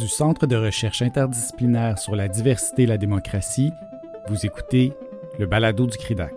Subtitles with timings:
[0.00, 3.74] du Centre de recherche interdisciplinaire sur la diversité et la démocratie,
[4.28, 4.94] vous écoutez
[5.38, 6.32] le balado du CRIDAC.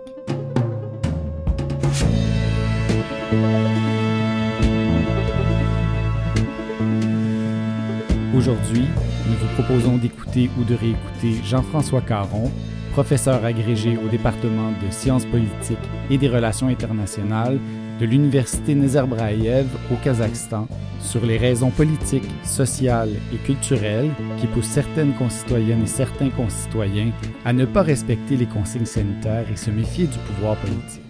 [8.36, 8.84] Aujourd'hui,
[9.28, 12.50] nous vous proposons d'écouter ou de réécouter Jean-François Caron,
[12.92, 15.78] professeur agrégé au département de sciences politiques
[16.10, 17.58] et des relations internationales
[18.00, 20.66] de l'Université Nazarbayev au Kazakhstan
[21.00, 27.12] sur les raisons politiques, sociales et culturelles qui poussent certaines concitoyennes et certains concitoyens
[27.44, 31.02] à ne pas respecter les consignes sanitaires et se méfier du pouvoir politique.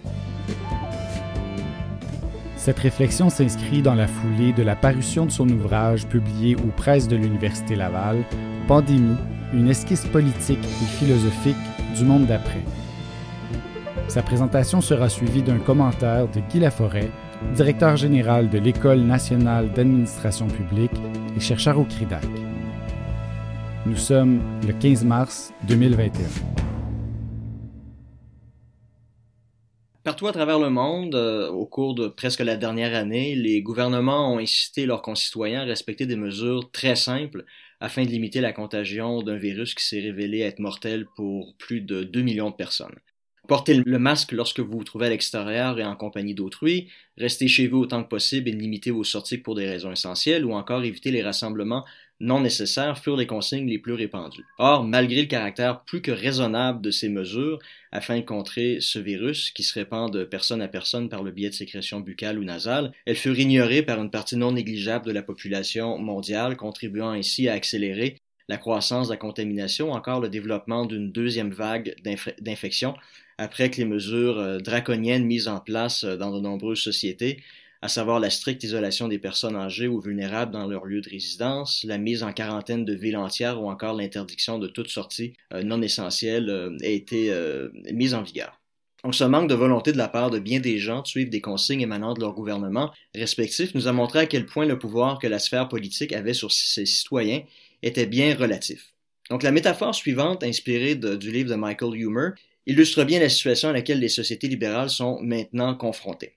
[2.57, 7.07] Cette réflexion s'inscrit dans la foulée de la parution de son ouvrage publié aux presses
[7.07, 8.23] de l'Université Laval,
[8.67, 9.17] Pandémie,
[9.53, 11.55] une esquisse politique et philosophique
[11.95, 12.63] du monde d'après.
[14.07, 17.11] Sa présentation sera suivie d'un commentaire de Guy Laforêt,
[17.55, 20.91] directeur général de l'École nationale d'administration publique
[21.35, 22.23] et chercheur au CRIDAC.
[23.85, 26.11] Nous sommes le 15 mars 2021.
[30.03, 34.33] Partout à travers le monde, euh, au cours de presque la dernière année, les gouvernements
[34.33, 37.43] ont incité leurs concitoyens à respecter des mesures très simples
[37.79, 42.03] afin de limiter la contagion d'un virus qui s'est révélé être mortel pour plus de
[42.03, 42.95] 2 millions de personnes.
[43.47, 47.67] Portez le masque lorsque vous vous trouvez à l'extérieur et en compagnie d'autrui, restez chez
[47.67, 51.11] vous autant que possible et limitez vos sorties pour des raisons essentielles ou encore évitez
[51.11, 51.85] les rassemblements
[52.19, 54.45] non nécessaires furent les consignes les plus répandues.
[54.57, 57.59] Or, malgré le caractère plus que raisonnable de ces mesures
[57.91, 61.49] afin de contrer ce virus qui se répand de personne à personne par le biais
[61.49, 65.21] de sécrétions buccales ou nasales, elles furent ignorées par une partie non négligeable de la
[65.21, 71.11] population mondiale, contribuant ainsi à accélérer la croissance de la contamination, encore le développement d'une
[71.11, 71.95] deuxième vague
[72.39, 72.95] d'infection
[73.37, 77.41] après que les mesures euh, draconiennes mises en place euh, dans de nombreuses sociétés,
[77.81, 81.83] à savoir la stricte isolation des personnes âgées ou vulnérables dans leur lieu de résidence,
[81.83, 85.81] la mise en quarantaine de villes entières ou encore l'interdiction de toute sortie euh, non
[85.81, 87.31] essentielle a été
[87.91, 88.59] mise en vigueur.
[89.03, 91.41] Donc ce manque de volonté de la part de bien des gens de suivre des
[91.41, 95.27] consignes émanant de leur gouvernement respectif nous a montré à quel point le pouvoir que
[95.27, 97.43] la sphère politique avait sur ses citoyens
[97.83, 98.93] était bien relatif.
[99.29, 102.29] Donc la métaphore suivante, inspirée du livre de Michael Humer,
[102.67, 106.33] illustre bien la situation à laquelle les sociétés libérales sont maintenant confrontées.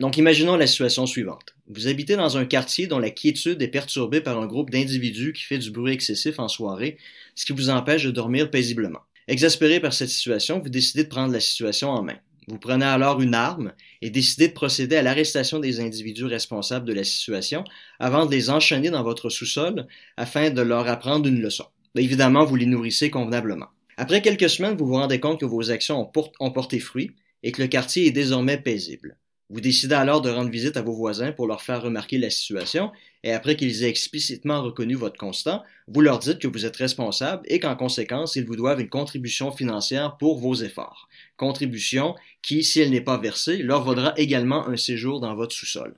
[0.00, 1.56] Donc imaginons la situation suivante.
[1.66, 5.42] Vous habitez dans un quartier dont la quiétude est perturbée par un groupe d'individus qui
[5.42, 6.98] fait du bruit excessif en soirée,
[7.34, 9.00] ce qui vous empêche de dormir paisiblement.
[9.26, 12.18] Exaspéré par cette situation, vous décidez de prendre la situation en main.
[12.46, 16.94] Vous prenez alors une arme et décidez de procéder à l'arrestation des individus responsables de
[16.94, 17.64] la situation
[17.98, 21.66] avant de les enchaîner dans votre sous-sol afin de leur apprendre une leçon.
[21.94, 23.66] Évidemment, vous les nourrissez convenablement.
[24.00, 27.10] Après quelques semaines, vous vous rendez compte que vos actions ont, porté fruit
[27.42, 29.18] et que le quartier est désormais paisible.
[29.50, 32.92] Vous décidez alors de rendre visite à vos voisins pour leur faire remarquer la situation,
[33.24, 37.42] et après qu'ils aient explicitement reconnu votre constat, vous leur dites que vous êtes responsable
[37.46, 41.08] et qu'en conséquence, ils vous doivent une contribution financière pour vos efforts.
[41.36, 45.96] Contribution qui, si elle n'est pas versée, leur vaudra également un séjour dans votre sous-sol.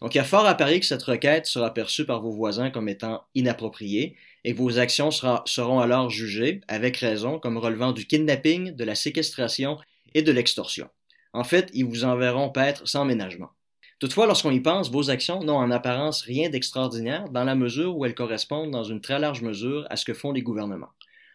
[0.00, 2.70] Donc il y a fort à parier que cette requête sera perçue par vos voisins
[2.70, 8.72] comme étant inappropriée et vos actions seront alors jugées, avec raison, comme relevant du kidnapping,
[8.72, 9.78] de la séquestration
[10.14, 10.88] et de l'extorsion.
[11.32, 13.50] En fait, ils vous enverront paître sans ménagement.
[14.00, 18.04] Toutefois, lorsqu'on y pense, vos actions n'ont en apparence rien d'extraordinaire dans la mesure où
[18.04, 20.88] elles correspondent dans une très large mesure à ce que font les gouvernements.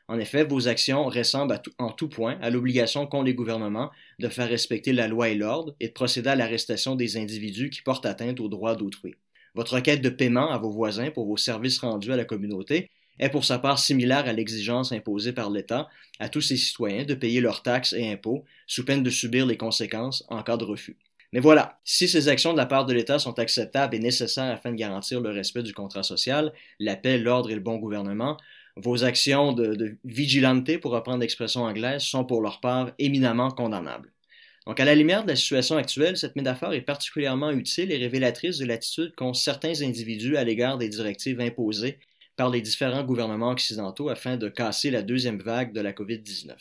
[0.08, 4.50] En effet, vos actions ressemblent en tout point à l'obligation qu'ont les gouvernements de faire
[4.50, 8.40] respecter la loi et l'ordre et de procéder à l'arrestation des individus qui portent atteinte
[8.40, 9.16] aux droits d'autrui.
[9.56, 12.90] Votre requête de paiement à vos voisins pour vos services rendus à la communauté
[13.20, 15.88] est pour sa part similaire à l'exigence imposée par l'État
[16.20, 19.56] à tous ses citoyens de payer leurs taxes et impôts sous peine de subir les
[19.56, 20.98] conséquences en cas de refus.
[21.32, 24.72] Mais voilà, si ces actions de la part de l'État sont acceptables et nécessaires afin
[24.72, 28.38] de garantir le respect du contrat social, la paix, l'ordre et le bon gouvernement,
[28.76, 34.15] vos actions de, vigilante, pour reprendre l'expression anglaise, sont pour leur part éminemment condamnables.
[34.68, 38.58] Donc, à la lumière de la situation actuelle, cette métaphore est particulièrement utile et révélatrice
[38.58, 42.00] de l'attitude qu'ont certains individus à l'égard des directives imposées
[42.35, 46.56] par les différents gouvernements occidentaux afin de casser la deuxième vague de la COVID-19.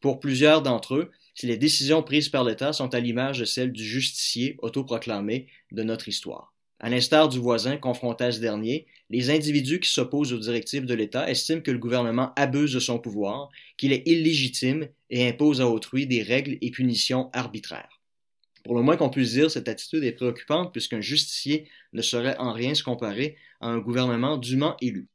[0.00, 1.10] Pour plusieurs d'entre eux,
[1.42, 6.08] les décisions prises par l'État sont à l'image de celles du justicier autoproclamé de notre
[6.08, 6.55] histoire.
[6.78, 10.92] À l'instar du voisin confronté à ce dernier, les individus qui s'opposent aux directives de
[10.92, 15.68] l'État estiment que le gouvernement abuse de son pouvoir, qu'il est illégitime et impose à
[15.68, 18.02] autrui des règles et punitions arbitraires.
[18.62, 22.52] Pour le moins qu'on puisse dire, cette attitude est préoccupante puisqu'un justicier ne saurait en
[22.52, 25.08] rien se comparer à un gouvernement dûment élu.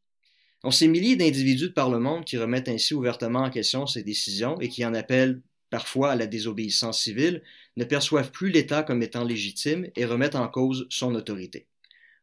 [0.64, 4.04] On ces milliers d'individus de par le monde qui remettent ainsi ouvertement en question ces
[4.04, 7.42] décisions et qui en appellent parfois à la désobéissance civile,
[7.78, 11.68] ne perçoivent plus l'État comme étant légitime et remettent en cause son autorité.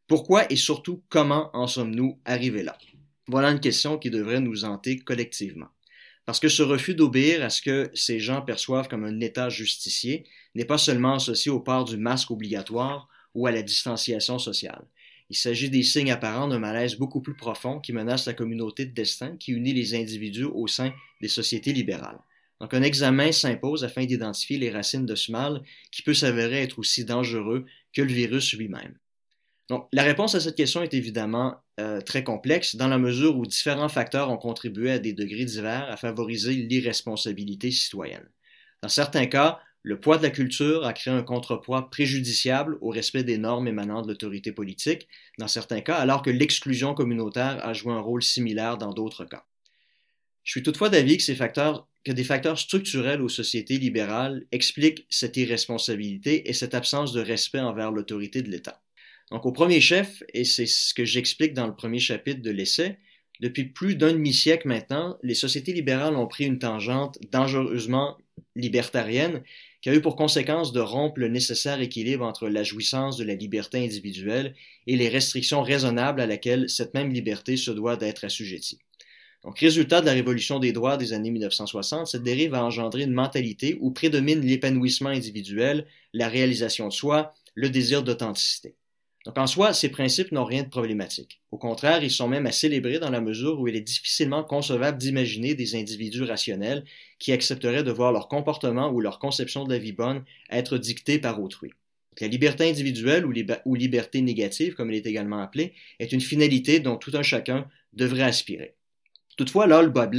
[0.07, 2.79] Pourquoi et surtout comment en sommes-nous arrivés là?
[3.27, 5.69] Voilà une question qui devrait nous hanter collectivement.
[6.25, 10.25] Parce que ce refus d'obéir à ce que ces gens perçoivent comme un État justicier
[10.55, 14.85] n'est pas seulement associé au port du masque obligatoire ou à la distanciation sociale.
[15.31, 18.95] Il s'agit des signes apparents d'un malaise beaucoup plus profond qui menace la communauté de
[18.95, 22.19] destin qui unit les individus au sein des sociétés libérales.
[22.61, 25.63] Donc un examen s'impose afin d'identifier les racines de ce mal
[25.93, 28.99] qui peut s'avérer être aussi dangereux que le virus lui-même.
[29.69, 33.47] Donc la réponse à cette question est évidemment euh, très complexe dans la mesure où
[33.47, 38.29] différents facteurs ont contribué à des degrés divers à favoriser l'irresponsabilité citoyenne.
[38.83, 43.25] Dans certains cas, le poids de la culture a créé un contrepoids préjudiciable au respect
[43.25, 45.09] des normes émanant de l'autorité politique,
[45.39, 49.45] dans certains cas, alors que l'exclusion communautaire a joué un rôle similaire dans d'autres cas.
[50.45, 55.07] Je suis toutefois d'avis que ces facteurs que des facteurs structurels aux sociétés libérales expliquent
[55.11, 58.81] cette irresponsabilité et cette absence de respect envers l'autorité de l'État.
[59.31, 62.99] Donc au premier chef, et c'est ce que j'explique dans le premier chapitre de l'essai,
[63.41, 68.17] depuis plus d'un demi-siècle maintenant, les sociétés libérales ont pris une tangente dangereusement
[68.57, 69.43] libertarienne
[69.81, 73.35] qui a eu pour conséquence de rompre le nécessaire équilibre entre la jouissance de la
[73.35, 74.55] liberté individuelle
[74.87, 78.79] et les restrictions raisonnables à laquelle cette même liberté se doit d'être assujettie.
[79.45, 83.13] Donc, résultat de la révolution des droits des années 1960, cette dérive a engendré une
[83.13, 88.75] mentalité où prédomine l'épanouissement individuel, la réalisation de soi, le désir d'authenticité.
[89.25, 91.41] Donc, en soi, ces principes n'ont rien de problématique.
[91.53, 94.99] Au contraire, ils sont même à célébrer dans la mesure où il est difficilement concevable
[94.99, 96.85] d'imaginer des individus rationnels
[97.19, 101.19] qui accepteraient de voir leur comportement ou leur conception de la vie bonne être dictés
[101.19, 101.73] par autrui.
[102.21, 103.33] La liberté individuelle ou,
[103.65, 107.69] ou liberté négative, comme elle est également appelée, est une finalité dont tout un chacun
[107.93, 108.78] devrait aspirer.
[109.39, 110.11] Toutefois, là, le bas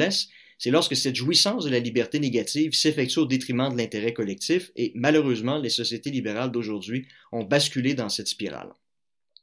[0.58, 4.94] c'est lorsque cette jouissance de la liberté négative s'effectue au détriment de l'intérêt collectif et
[4.96, 8.70] malheureusement, les sociétés libérales d'aujourd'hui ont basculé dans cette spirale.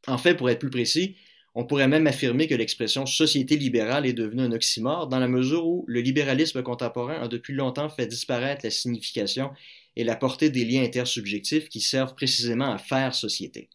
[0.07, 1.17] En fait, pour être plus précis,
[1.55, 5.67] on pourrait même affirmer que l'expression société libérale est devenue un oxymore dans la mesure
[5.67, 9.51] où le libéralisme contemporain a depuis longtemps fait disparaître la signification
[9.97, 13.69] et la portée des liens intersubjectifs qui servent précisément à faire société.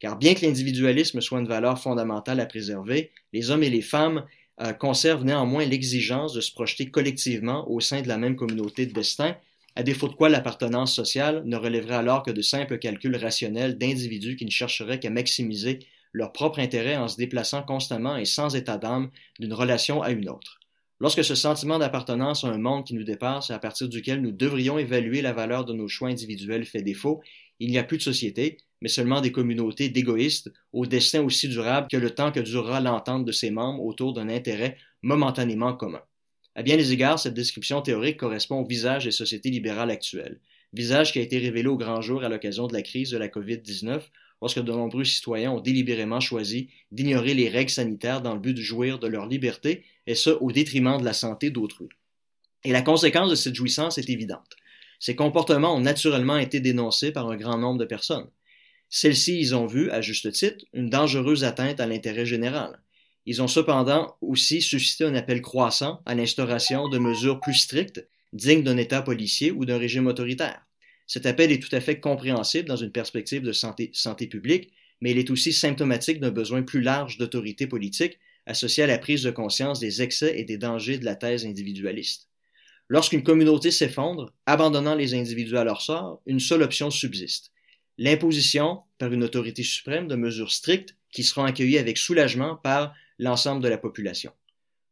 [0.00, 4.24] Car bien que l'individualisme soit une valeur fondamentale à préserver, les hommes et les femmes
[4.60, 8.92] euh, conserve néanmoins l'exigence de se projeter collectivement au sein de la même communauté de
[8.92, 9.36] destin,
[9.76, 14.36] à défaut de quoi l'appartenance sociale ne relèverait alors que de simples calculs rationnels d'individus
[14.36, 15.80] qui ne chercheraient qu'à maximiser
[16.12, 19.10] leur propre intérêt en se déplaçant constamment et sans état d'âme
[19.40, 20.60] d'une relation à une autre.
[21.00, 24.30] Lorsque ce sentiment d'appartenance à un monde qui nous dépasse et à partir duquel nous
[24.30, 27.20] devrions évaluer la valeur de nos choix individuels fait défaut,
[27.64, 31.88] il n'y a plus de société, mais seulement des communautés d'égoïstes au destin aussi durable
[31.90, 36.02] que le temps que durera l'entente de ses membres autour d'un intérêt momentanément commun.
[36.54, 40.40] À bien des égards, cette description théorique correspond au visage des sociétés libérales actuelles,
[40.74, 43.28] visage qui a été révélé au grand jour à l'occasion de la crise de la
[43.28, 44.02] COVID-19,
[44.42, 48.60] lorsque de nombreux citoyens ont délibérément choisi d'ignorer les règles sanitaires dans le but de
[48.60, 51.88] jouir de leur liberté, et ce au détriment de la santé d'autrui.
[52.62, 54.54] Et la conséquence de cette jouissance est évidente.
[55.00, 58.28] Ces comportements ont naturellement été dénoncés par un grand nombre de personnes.
[58.88, 62.80] Celles-ci ils ont vu, à juste titre, une dangereuse atteinte à l'intérêt général.
[63.26, 68.62] Ils ont cependant aussi suscité un appel croissant à l'instauration de mesures plus strictes, dignes
[68.62, 70.60] d'un État policier ou d'un régime autoritaire.
[71.06, 75.18] Cet appel est tout à fait compréhensible dans une perspective de santé, publique, mais il
[75.18, 79.80] est aussi symptomatique d'un besoin plus large d'autorité politique associé à la prise de conscience
[79.80, 82.28] des excès et des dangers de la thèse individualiste.
[82.88, 87.54] Lorsqu'une communauté s'effondre, abandonnant les individus à leur sort, une seule option subsiste
[87.98, 93.62] l'imposition par une autorité suprême de mesures strictes qui seront accueillies avec soulagement par l'ensemble
[93.62, 94.32] de la population.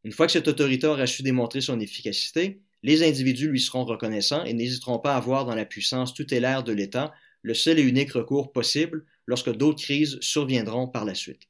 [0.03, 4.43] Une fois que cette autorité aura su démontrer son efficacité, les individus lui seront reconnaissants
[4.43, 8.13] et n'hésiteront pas à voir dans la puissance tutélaire de l'État le seul et unique
[8.13, 11.43] recours possible lorsque d'autres crises surviendront par la suite.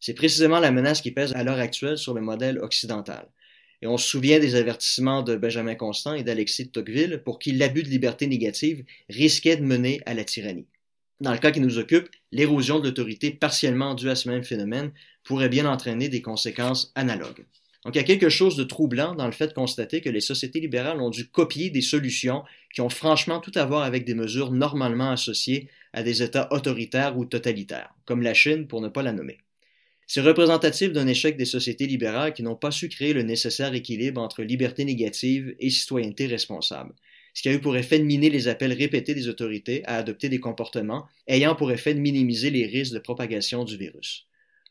[0.00, 3.28] C'est précisément la menace qui pèse à l'heure actuelle sur le modèle occidental.
[3.82, 7.52] Et on se souvient des avertissements de Benjamin Constant et d'Alexis de Tocqueville pour qui
[7.52, 10.66] l'abus de liberté négative risquait de mener à la tyrannie.
[11.20, 14.92] Dans le cas qui nous occupe, l'érosion de l'autorité partiellement due à ce même phénomène
[15.24, 17.44] pourrait bien entraîner des conséquences analogues.
[17.84, 20.20] Donc il y a quelque chose de troublant dans le fait de constater que les
[20.20, 22.44] sociétés libérales ont dû copier des solutions
[22.74, 27.16] qui ont franchement tout à voir avec des mesures normalement associées à des États autoritaires
[27.16, 29.38] ou totalitaires, comme la Chine pour ne pas la nommer.
[30.10, 34.22] C'est représentatif d'un échec des sociétés libérales qui n'ont pas su créer le nécessaire équilibre
[34.22, 36.94] entre liberté négative et citoyenneté responsable,
[37.34, 40.30] ce qui a eu pour effet de miner les appels répétés des autorités à adopter
[40.30, 44.26] des comportements ayant pour effet de minimiser les risques de propagation du virus.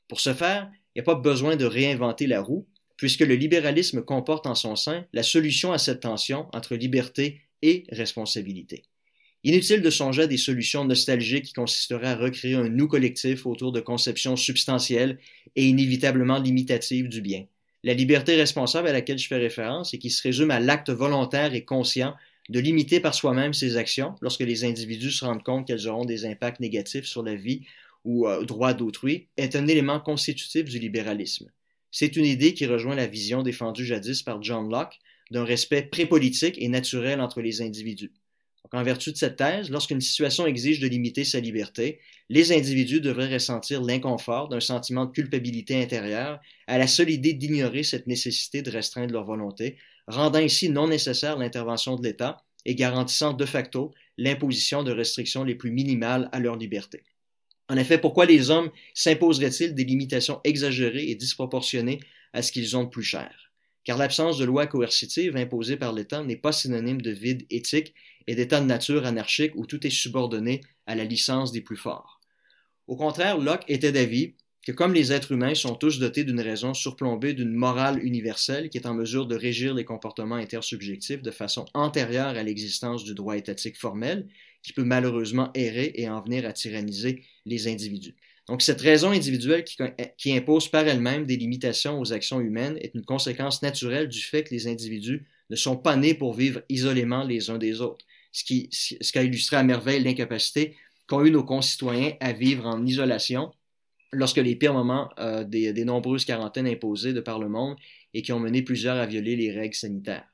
[0.08, 2.66] Pour ce faire, il n'y a pas besoin de réinventer la roue,
[2.96, 7.84] puisque le libéralisme comporte en son sein la solution à cette tension entre liberté et
[7.90, 8.86] responsabilité.
[9.48, 13.72] Inutile de songer à des solutions nostalgiques qui consisteraient à recréer un nous collectif autour
[13.72, 15.20] de conceptions substantielles
[15.56, 17.46] et inévitablement limitatives du bien.
[17.86, 21.54] La liberté responsable à laquelle je fais référence et qui se résume à l'acte volontaire
[21.54, 22.14] et conscient
[22.50, 26.26] de limiter par soi-même ses actions lorsque les individus se rendent compte qu'elles auront des
[26.26, 27.62] impacts négatifs sur la vie
[28.04, 31.50] ou euh, droit d'autrui, est un élément constitutif du libéralisme.
[31.90, 35.00] C'est une idée qui rejoint la vision défendue jadis par John Locke
[35.32, 38.12] d'un respect prépolitique et naturel entre les individus.
[38.74, 43.32] En vertu de cette thèse, lorsqu'une situation exige de limiter sa liberté, les individus devraient
[43.34, 48.72] ressentir l'inconfort d'un sentiment de culpabilité intérieure à la seule idée d'ignorer cette nécessité de
[48.72, 54.84] restreindre leur volonté, rendant ainsi non nécessaire l'intervention de l'État et garantissant de facto l'imposition
[54.84, 57.04] de restrictions les plus minimales à leur liberté.
[57.70, 62.00] En effet, pourquoi les hommes s'imposeraient-ils des limitations exagérées et disproportionnées
[62.34, 63.47] à ce qu'ils ont de plus cher?
[63.88, 67.94] Car l'absence de loi coercitive imposée par l'État n'est pas synonyme de vide éthique
[68.28, 72.20] et d'état de nature anarchique où tout est subordonné à la licence des plus forts.
[72.88, 76.74] Au contraire, Locke était d'avis que comme les êtres humains sont tous dotés d'une raison
[76.74, 81.64] surplombée d'une morale universelle qui est en mesure de régir les comportements intersubjectifs de façon
[81.74, 84.28] antérieure à l'existence du droit étatique formel,
[84.64, 88.18] qui peut malheureusement errer et en venir à tyranniser les individus.
[88.48, 89.78] Donc cette raison individuelle qui,
[90.18, 94.44] qui impose par elle-même des limitations aux actions humaines est une conséquence naturelle du fait
[94.44, 98.44] que les individus ne sont pas nés pour vivre isolément les uns des autres, ce
[98.44, 100.76] qui, ce qui a illustré à merveille l'incapacité
[101.08, 103.52] qu'ont eu nos concitoyens à vivre en isolation
[104.14, 107.76] lorsque les pires moments euh, des, des, nombreuses quarantaines imposées de par le monde
[108.14, 110.26] et qui ont mené plusieurs à violer les règles sanitaires.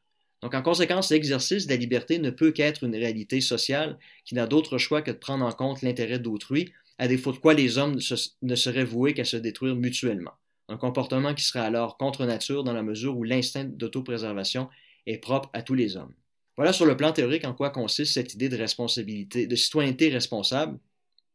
[0.42, 4.46] Donc, en conséquence, l'exercice de la liberté ne peut qu'être une réalité sociale qui n'a
[4.46, 8.00] d'autre choix que de prendre en compte l'intérêt d'autrui, à défaut de quoi les hommes
[8.42, 10.34] ne seraient voués qu'à se détruire mutuellement.
[10.70, 14.70] Un comportement qui serait alors contre nature dans la mesure où l'instinct d'autopréservation
[15.06, 16.14] est propre à tous les hommes.
[16.56, 20.80] Voilà sur le plan théorique en quoi consiste cette idée de responsabilité, de citoyenneté responsable,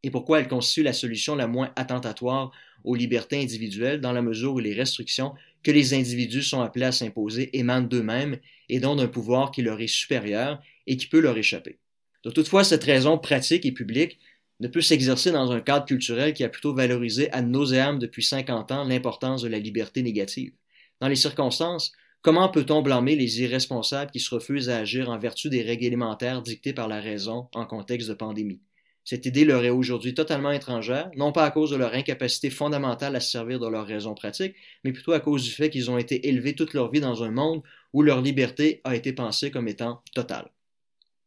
[0.04, 2.52] et pourquoi elle constitue la solution la moins attentatoire
[2.84, 5.34] aux libertés individuelles dans la mesure où les restrictions
[5.64, 8.38] que les individus sont appelés à s'imposer émanent d'eux-mêmes
[8.68, 11.78] et dont d'un pouvoir qui leur est supérieur et qui peut leur échapper.
[12.24, 14.18] De toutefois, cette raison pratique et publique
[14.60, 18.72] ne peut s'exercer dans un cadre culturel qui a plutôt valorisé à nauséam depuis 50
[18.72, 20.52] ans l'importance de la liberté négative.
[21.00, 25.48] Dans les circonstances, comment peut-on blâmer les irresponsables qui se refusent à agir en vertu
[25.48, 28.60] des règles élémentaires dictées par la raison en contexte de pandémie?
[29.04, 33.16] Cette idée leur est aujourd'hui totalement étrangère, non pas à cause de leur incapacité fondamentale
[33.16, 35.96] à se servir de leur raison pratique, mais plutôt à cause du fait qu'ils ont
[35.96, 37.62] été élevés toute leur vie dans un monde
[37.94, 40.50] où leur liberté a été pensée comme étant totale.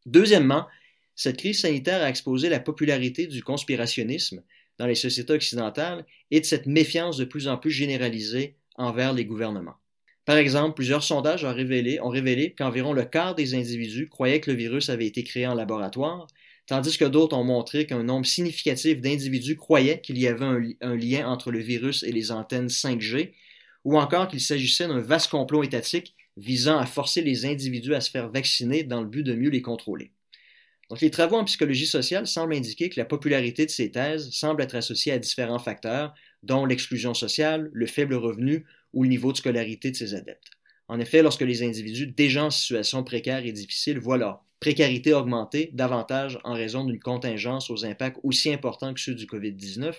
[0.06, 0.68] Deuxièmement,
[1.22, 4.42] cette crise sanitaire a exposé la popularité du conspirationnisme
[4.80, 9.26] dans les sociétés occidentales et de cette méfiance de plus en plus généralisée envers les
[9.26, 9.76] gouvernements.
[10.26, 14.90] Par exemple, plusieurs sondages ont révélé, qu'environ le quart des individus croyaient que le virus
[14.90, 16.26] avait été créé en laboratoire,
[16.66, 21.28] tandis que d'autres ont montré qu'un nombre significatif d'individus croyaient qu'il y avait un, lien
[21.28, 23.34] entre le virus et les antennes 5G,
[23.84, 28.10] ou encore qu'il s'agissait d'un vaste complot étatique visant à forcer les individus à se
[28.10, 30.10] faire vacciner dans le but de mieux les contrôler.
[30.92, 34.62] Donc, les travaux en psychologie sociale semblent indiquer que la popularité de ces thèses semble
[34.62, 39.38] être associée à différents facteurs, dont l'exclusion sociale, le faible revenu ou le niveau de
[39.38, 40.50] scolarité de ses adeptes.
[40.90, 45.70] En effet, lorsque les individus déjà en situation précaire et difficile voient leur précarité augmentée
[45.72, 49.94] davantage en raison d'une contingence aux impacts aussi importants que ceux du COVID-19,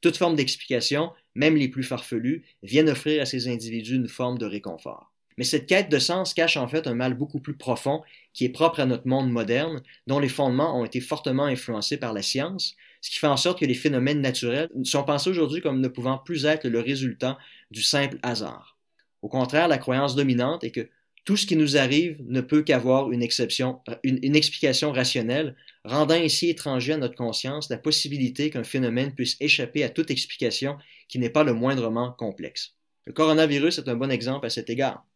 [0.00, 4.46] toute forme d'explication, même les plus farfelues, viennent offrir à ces individus une forme de
[4.46, 5.12] réconfort.
[5.38, 8.02] Mais cette quête de sens cache en fait un mal beaucoup plus profond
[8.34, 12.12] qui est propre à notre monde moderne, dont les fondements ont été fortement influencés par
[12.12, 15.80] la science, ce qui fait en sorte que les phénomènes naturels sont pensés aujourd'hui comme
[15.80, 17.38] ne pouvant plus être le résultat
[17.70, 18.76] du simple hasard.
[19.22, 20.88] Au contraire, la croyance dominante est que
[21.24, 25.54] tout ce qui nous arrive ne peut qu'avoir une, exception, une, explication rationnelle,
[25.84, 30.78] rendant ainsi étranger à notre conscience la possibilité qu'un phénomène puisse échapper à toute explication
[31.06, 32.74] qui n'est pas le moindrement complexe.
[33.04, 35.07] Le coronavirus est un bon exemple à cet égard.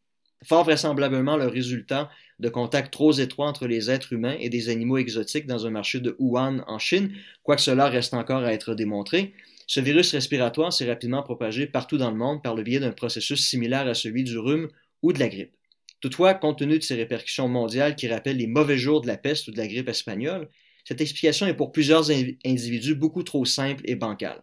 [0.44, 4.99] Fort vraisemblablement le résultat de contacts trop étroits entre les êtres humains et des animaux
[4.99, 9.34] exotiques dans un marché de Wuhan en Chine, quoique cela reste encore à être démontré,
[9.66, 13.46] ce virus respiratoire s'est rapidement propagé partout dans le monde par le biais d'un processus
[13.46, 14.68] similaire à celui du rhume
[15.02, 15.54] ou de la grippe.
[16.00, 19.49] Toutefois, compte tenu de ces répercussions mondiales qui rappellent les mauvais jours de la peste
[19.49, 20.49] ou de la grippe espagnole,
[20.84, 24.40] cette explication est pour plusieurs individus beaucoup trop simple et bancale.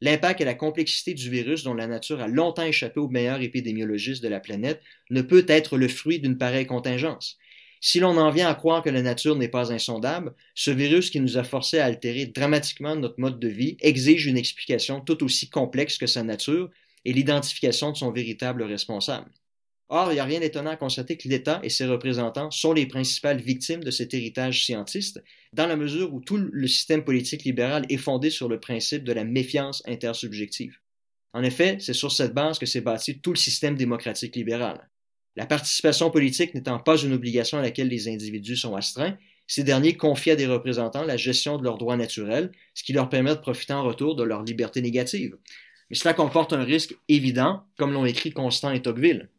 [0.00, 4.22] L'impact et la complexité du virus dont la nature a longtemps échappé aux meilleurs épidémiologistes
[4.22, 7.36] de la planète ne peut être le fruit d'une pareille contingence.
[7.80, 11.20] Si l'on en vient à croire que la nature n'est pas insondable, ce virus qui
[11.20, 15.48] nous a forcés à altérer dramatiquement notre mode de vie exige une explication tout aussi
[15.48, 16.70] complexe que sa nature
[17.04, 19.30] et l'identification de son véritable responsable.
[19.90, 22.86] Or, il n'y a rien d'étonnant à constater que l'État et ses représentants sont les
[22.86, 25.22] principales victimes de cet héritage scientiste,
[25.54, 29.12] dans la mesure où tout le système politique libéral est fondé sur le principe de
[29.12, 30.76] la méfiance intersubjective.
[31.32, 34.90] En effet, c'est sur cette base que s'est bâti tout le système démocratique libéral.
[35.36, 39.16] La participation politique n'étant pas une obligation à laquelle les individus sont astreints,
[39.46, 43.08] ces derniers confient à des représentants la gestion de leurs droits naturels, ce qui leur
[43.08, 45.36] permet de profiter en retour de leur liberté négative.
[45.88, 49.30] Mais cela comporte un risque évident, comme l'ont écrit Constant et Tocqueville.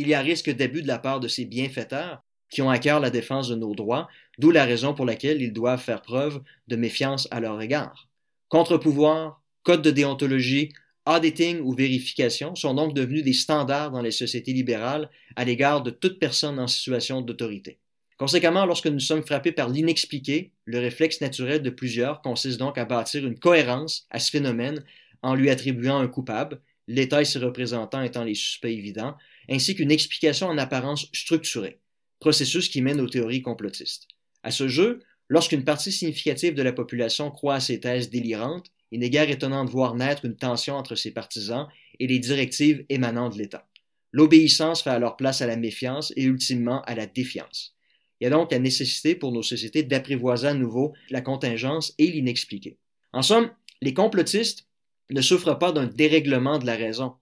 [0.00, 3.00] Il y a risque d'abus de la part de ces bienfaiteurs qui ont à cœur
[3.00, 4.06] la défense de nos droits,
[4.38, 8.08] d'où la raison pour laquelle ils doivent faire preuve de méfiance à leur égard.
[8.46, 10.68] Contre-pouvoir, code de déontologie,
[11.04, 15.90] auditing ou vérification sont donc devenus des standards dans les sociétés libérales à l'égard de
[15.90, 17.80] toute personne en situation d'autorité.
[18.18, 22.84] Conséquemment, lorsque nous sommes frappés par l'inexpliqué, le réflexe naturel de plusieurs consiste donc à
[22.84, 24.84] bâtir une cohérence à ce phénomène
[25.22, 29.16] en lui attribuant un coupable, l'État et ses représentants étant les suspects évidents,
[29.48, 31.80] ainsi qu'une explication en apparence structurée,
[32.20, 34.08] processus qui mène aux théories complotistes.
[34.42, 39.00] À ce jeu, lorsqu'une partie significative de la population croit à ces thèses délirantes, il
[39.00, 43.28] n'est guère étonnant de voir naître une tension entre ses partisans et les directives émanant
[43.28, 43.68] de l'État.
[44.12, 47.74] L'obéissance fait alors place à la méfiance et ultimement à la défiance.
[48.20, 52.06] Il y a donc la nécessité pour nos sociétés d'apprivoiser à nouveau la contingence et
[52.06, 52.78] l'inexpliqué.
[53.12, 53.50] En somme,
[53.80, 54.66] les complotistes
[55.10, 57.14] ne souffrent pas d'un dérèglement de la raison.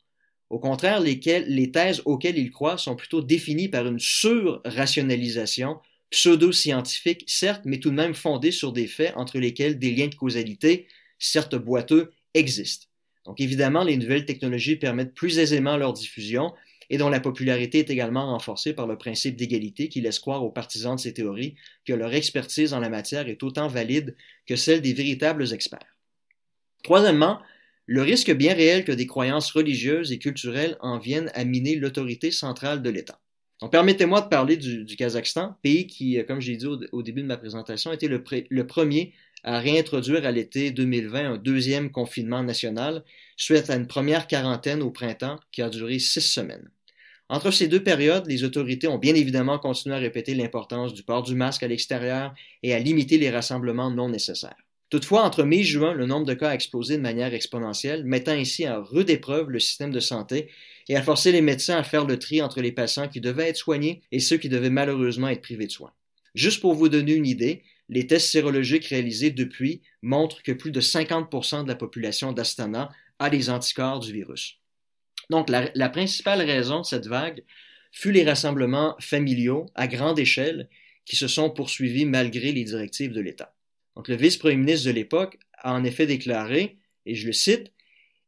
[0.48, 5.78] Au contraire, les thèses auxquelles ils croient sont plutôt définies par une sur-rationalisation
[6.10, 10.14] pseudo-scientifique, certes, mais tout de même fondée sur des faits entre lesquels des liens de
[10.14, 10.86] causalité
[11.18, 12.86] certes boiteux, existent.
[13.24, 16.52] Donc évidemment, les nouvelles technologies permettent plus aisément leur diffusion
[16.90, 20.50] et dont la popularité est également renforcée par le principe d'égalité qui laisse croire aux
[20.50, 24.14] partisans de ces théories que leur expertise en la matière est autant valide
[24.46, 25.96] que celle des véritables experts.
[26.84, 27.40] Troisièmement,
[27.86, 32.30] le risque bien réel que des croyances religieuses et culturelles en viennent à miner l'autorité
[32.30, 33.20] centrale de l'État.
[33.70, 37.90] Permettez-moi de parler du, Kazakhstan, pays qui, comme j'ai dit au, début de ma présentation,
[37.92, 39.14] était le, le premier
[39.44, 43.02] à réintroduire à l'été 2020 un deuxième confinement national
[43.36, 46.68] suite à une première quarantaine au printemps qui a duré six semaines.
[47.28, 51.22] Entre ces deux périodes, les autorités ont bien évidemment continué à répéter l'importance du port
[51.22, 54.65] du masque à l'extérieur et à limiter les rassemblements non nécessaires.
[54.88, 58.32] Toutefois, entre mai et juin, le nombre de cas a explosé de manière exponentielle, mettant
[58.32, 60.48] ainsi à rude épreuve le système de santé
[60.88, 63.56] et à forcer les médecins à faire le tri entre les patients qui devaient être
[63.56, 65.92] soignés et ceux qui devaient malheureusement être privés de soins.
[66.36, 70.80] Juste pour vous donner une idée, les tests sérologiques réalisés depuis montrent que plus de
[70.80, 74.60] 50% de la population d'Astana a des anticorps du virus.
[75.30, 77.42] Donc, la, principale raison de cette vague
[77.90, 80.68] fut les rassemblements familiaux à grande échelle
[81.04, 83.55] qui se sont poursuivis malgré les directives de l'État.
[83.96, 87.72] Donc, le vice-premier ministre de l'époque a en effet déclaré, et je le cite,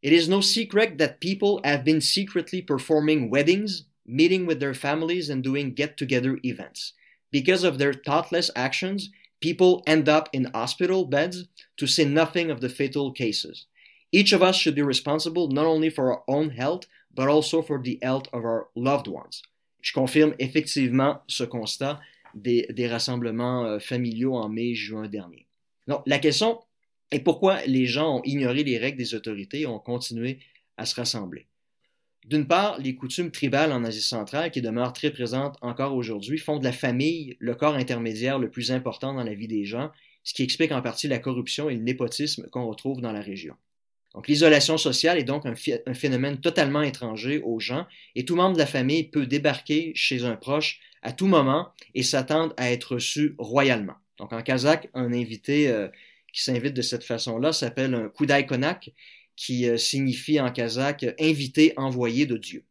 [0.02, 5.28] It is no secret that people have been secretly performing weddings, meeting with their families,
[5.28, 6.94] and doing get together events.
[7.32, 12.60] Because of their thoughtless actions, people end up in hospital beds, to say nothing of
[12.60, 13.66] the fatal cases.
[14.12, 17.82] Each of us should be responsible not only for our own health, but also for
[17.82, 19.42] the health of our loved ones.
[19.82, 22.00] Je confirme effectivement ce constat
[22.34, 25.47] des, rassemblements euh, familiaux en mai-juin dernier.
[25.88, 26.60] Donc, la question
[27.10, 30.38] est pourquoi les gens ont ignoré les règles des autorités et ont continué
[30.76, 31.46] à se rassembler.
[32.26, 36.58] D'une part, les coutumes tribales en Asie centrale, qui demeurent très présentes encore aujourd'hui, font
[36.58, 39.90] de la famille le corps intermédiaire le plus important dans la vie des gens,
[40.24, 43.54] ce qui explique en partie la corruption et le népotisme qu'on retrouve dans la région.
[44.14, 45.54] Donc l'isolation sociale est donc un,
[45.86, 50.24] un, phénomène totalement étranger aux gens, et tout membre de la famille peut débarquer chez
[50.24, 53.96] un proche à tout moment et s'attendre à être reçu royalement.
[54.18, 55.88] Donc en kazakh, un invité euh,
[56.32, 58.92] qui s'invite de cette façon-là s'appelle un kudai konak,
[59.36, 62.64] qui euh, signifie en kazakh invité envoyé de Dieu.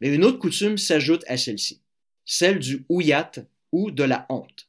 [0.00, 1.82] Mais une autre coutume s'ajoute à celle-ci,
[2.24, 3.30] celle du ouyat
[3.70, 4.68] ou de la honte.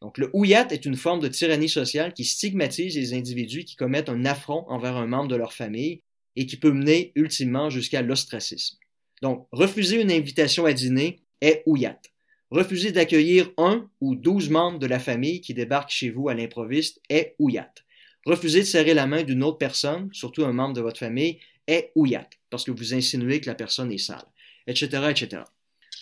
[0.00, 4.08] Donc le ouyat est une forme de tyrannie sociale qui stigmatise les individus qui commettent
[4.08, 6.02] un affront envers un membre de leur famille
[6.34, 8.78] et qui peut mener ultimement jusqu'à l'ostracisme.
[9.20, 12.00] Donc refuser une invitation à dîner est ouyat.
[12.52, 17.00] Refuser d'accueillir un ou douze membres de la famille qui débarquent chez vous à l'improviste
[17.08, 17.72] est ouyat.
[18.26, 21.92] Refuser de serrer la main d'une autre personne, surtout un membre de votre famille, est
[21.94, 24.26] ouyat, parce que vous insinuez que la personne est sale,
[24.66, 25.44] etc., etc.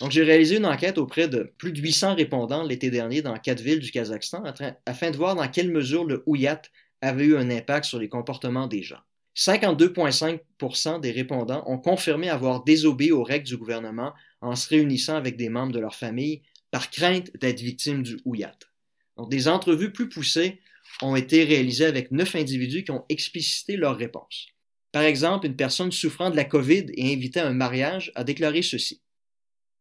[0.01, 3.61] Donc, j'ai réalisé une enquête auprès de plus de 800 répondants l'été dernier dans quatre
[3.61, 4.43] villes du Kazakhstan
[4.85, 6.63] afin de voir dans quelle mesure le ouyat
[6.99, 8.99] avait eu un impact sur les comportements des gens.
[9.35, 15.37] 52,5% des répondants ont confirmé avoir désobéi aux règles du gouvernement en se réunissant avec
[15.37, 18.55] des membres de leur famille par crainte d'être victimes du ouyat.
[19.17, 20.59] Donc, des entrevues plus poussées
[21.01, 24.47] ont été réalisés avec neuf individus qui ont explicité leur réponse.
[24.91, 28.61] Par exemple, une personne souffrant de la COVID et invitée à un mariage a déclaré
[28.61, 29.01] ceci.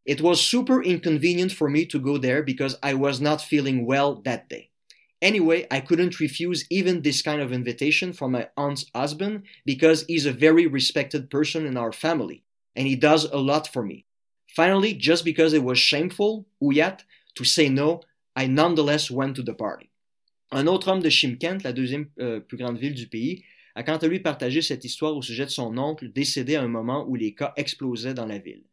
[0.07, 4.21] It was super inconvenient for me to go there because I was not feeling well
[4.25, 4.70] that day.
[5.23, 10.27] Anyway, I couldn't refuse even this kind of invitation from my aunt's husband because he's
[10.27, 12.43] a very respected person in our family,
[12.75, 14.07] and he does a lot for me.
[14.49, 17.01] Finally, just because it was shameful, Ouyat,
[17.35, 18.01] to say no,
[18.35, 19.91] I nonetheless went to the party.
[20.53, 23.99] Un autre homme de Shimkent, la deuxième euh, plus grande ville du pays, a quant
[23.99, 27.15] à lui partagé cette histoire au sujet de son oncle décédé à un moment où
[27.15, 28.65] les cas explosaient dans la ville.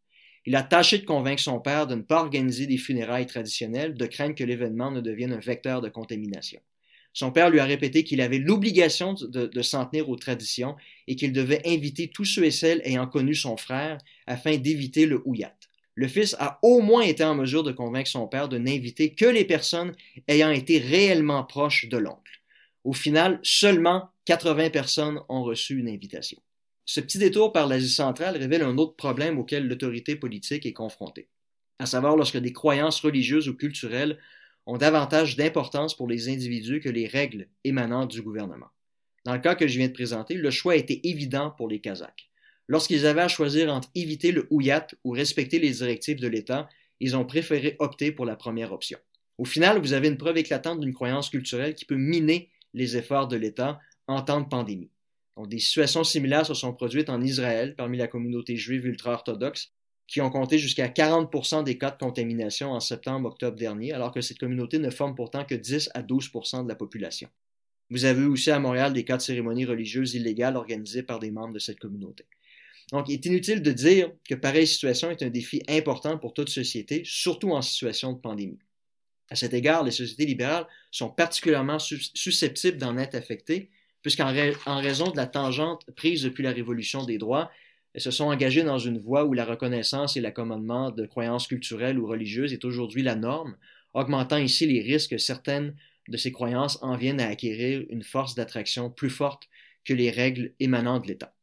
[0.48, 4.06] Il a tâché de convaincre son père de ne pas organiser des funérailles traditionnelles, de
[4.06, 6.62] craindre que l'événement ne devienne un vecteur de contamination.
[7.12, 11.34] Son père lui a répété qu'il avait l'obligation de, s'en tenir aux traditions et qu'il
[11.34, 15.54] devait inviter tous ceux et celles ayant connu son frère afin d'éviter le houillat.
[15.96, 19.26] Le fils a au moins été en mesure de convaincre son père de n'inviter que
[19.26, 19.94] les personnes
[20.30, 22.42] ayant été réellement proches de l'oncle.
[22.86, 26.40] Au final, seulement 80 personnes ont reçu une invitation.
[26.90, 31.28] Ce petit détour par l'Asie centrale révèle un autre problème auquel l'autorité politique est confrontée,
[31.80, 34.18] à savoir lorsque des croyances religieuses ou culturelles
[34.66, 38.70] ont davantage d'importance pour les individus que les règles émanant du gouvernement.
[39.26, 42.30] Dans le cas que je viens de présenter, le choix était évident pour les Kazakhs.
[42.70, 46.70] Lorsqu'ils avaient à choisir entre éviter le houyat ou respecter les directives de l'État,
[47.02, 48.98] ils ont préféré opter pour la première option.
[49.38, 53.28] Au final, vous avez une preuve éclatante d'une croyance culturelle qui peut miner les efforts
[53.28, 54.90] de l'État en temps de pandémie
[55.46, 59.72] des situations similaires se sont produites en Israël parmi la communauté juive ultra-orthodoxe,
[60.08, 64.40] qui ont compté jusqu'à 40% des cas de contamination en septembre-octobre dernier, alors que cette
[64.40, 67.30] communauté ne forme pourtant que 10 à 12% de la population.
[67.90, 71.54] Vous avez aussi à Montréal des cas de cérémonies religieuses illégales organisées par des membres
[71.54, 72.26] de cette communauté.
[72.92, 76.50] Donc, il est inutile de dire que pareille situation est un défi important pour toute
[76.50, 78.60] société, surtout en situation de pandémie.
[79.30, 83.70] À cet égard, les sociétés libérales sont particulièrement susceptibles d'en être affectées,
[84.08, 84.32] puisqu'en
[84.80, 87.52] raison de la tangente prise depuis la révolution des droits,
[87.94, 92.00] elles se sont engagées dans une voie où la reconnaissance et l'accommodement de croyances culturelles
[92.00, 93.58] ou religieuses est aujourd'hui la norme,
[93.94, 95.76] augmentant ici les risques que certaines
[96.08, 99.50] de ces croyances en viennent à acquérir une force d'attraction plus forte
[99.84, 101.36] que les règles émanant de l'État.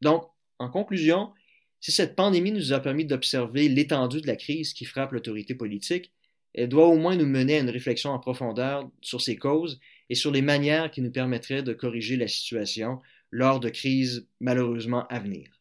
[0.00, 0.22] Donc,
[0.60, 1.32] en conclusion,
[1.80, 6.12] si cette pandémie nous a permis d'observer l'étendue de la crise qui frappe l'autorité politique,
[6.54, 9.80] elle doit au moins nous mener à une réflexion en profondeur sur ses causes
[10.14, 13.00] et sur les manières qui nous permettraient de corriger la situation
[13.32, 15.60] lors de crises malheureusement à venir.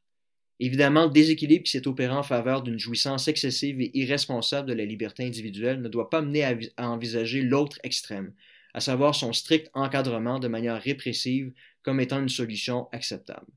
[0.59, 4.85] Évidemment, le déséquilibre qui s'est opéré en faveur d'une jouissance excessive et irresponsable de la
[4.85, 8.31] liberté individuelle ne doit pas mener à, à envisager l'autre extrême,
[8.75, 13.47] à savoir son strict encadrement de manière répressive comme étant une solution acceptable.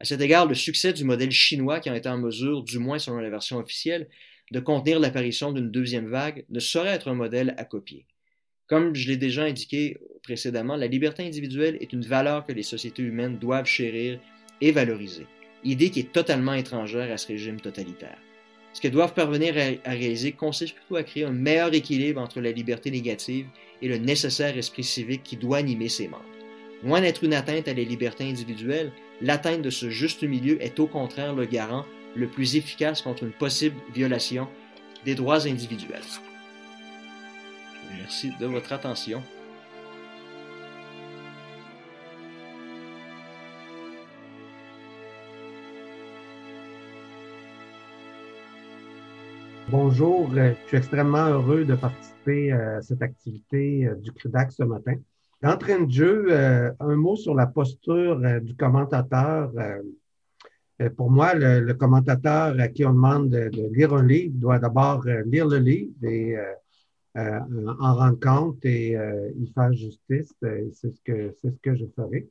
[0.00, 2.98] À cet égard, le succès du modèle chinois qui a été en mesure, du moins
[2.98, 4.08] selon la version officielle,
[4.50, 8.04] de contenir l'apparition d'une deuxième vague ne saurait être un modèle à copier.
[8.70, 13.02] Comme je l'ai déjà indiqué précédemment, la liberté individuelle est une valeur que les sociétés
[13.02, 14.20] humaines doivent chérir
[14.60, 15.26] et valoriser,
[15.64, 18.16] idée qui est totalement étrangère à ce régime totalitaire.
[18.72, 22.52] Ce qu'elles doivent parvenir à, réaliser consiste plutôt à créer un meilleur équilibre entre la
[22.52, 23.46] liberté négative
[23.82, 26.22] et le nécessaire esprit civique qui doit animer ses membres.
[26.84, 30.86] Loin d'être une atteinte à la liberté individuelle, l'atteinte de ce juste milieu est au
[30.86, 34.46] contraire le garant le plus efficace contre une possible violation
[35.04, 36.29] des droits individuels.
[38.00, 39.22] Merci de votre attention.
[49.68, 54.62] Bonjour, euh, je suis extrêmement heureux de participer à cette activité euh, du CRUDAC ce
[54.62, 54.94] matin.
[55.42, 59.52] D'entrée de jeu, euh, un mot sur la posture du commentateur.
[60.96, 65.46] Pour moi, le, commentateur à qui on demande de, lire un livre doit d'abord lire
[65.46, 66.36] le livre et
[67.16, 67.40] euh,
[67.80, 70.32] en rendre compte et euh, y faire justice.
[70.44, 72.28] Euh, c'est ce que c'est ce que je ferai.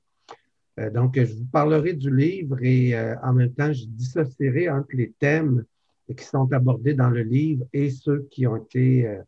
[0.93, 5.65] donc, je vous parlerai du livre et en même temps, je dissocierai entre les thèmes
[6.15, 9.19] qui sont abordés dans le livre et ceux qui ont été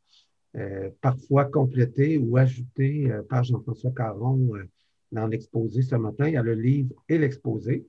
[1.02, 4.54] parfois complétés ou ajoutés par Jean-François Caron
[5.12, 6.30] dans l'exposé ce matin.
[6.30, 7.86] Il y a le livre et l'exposé.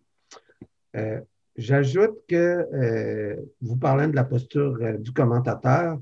[1.57, 6.01] J'ajoute que, vous parlant de la posture du commentateur,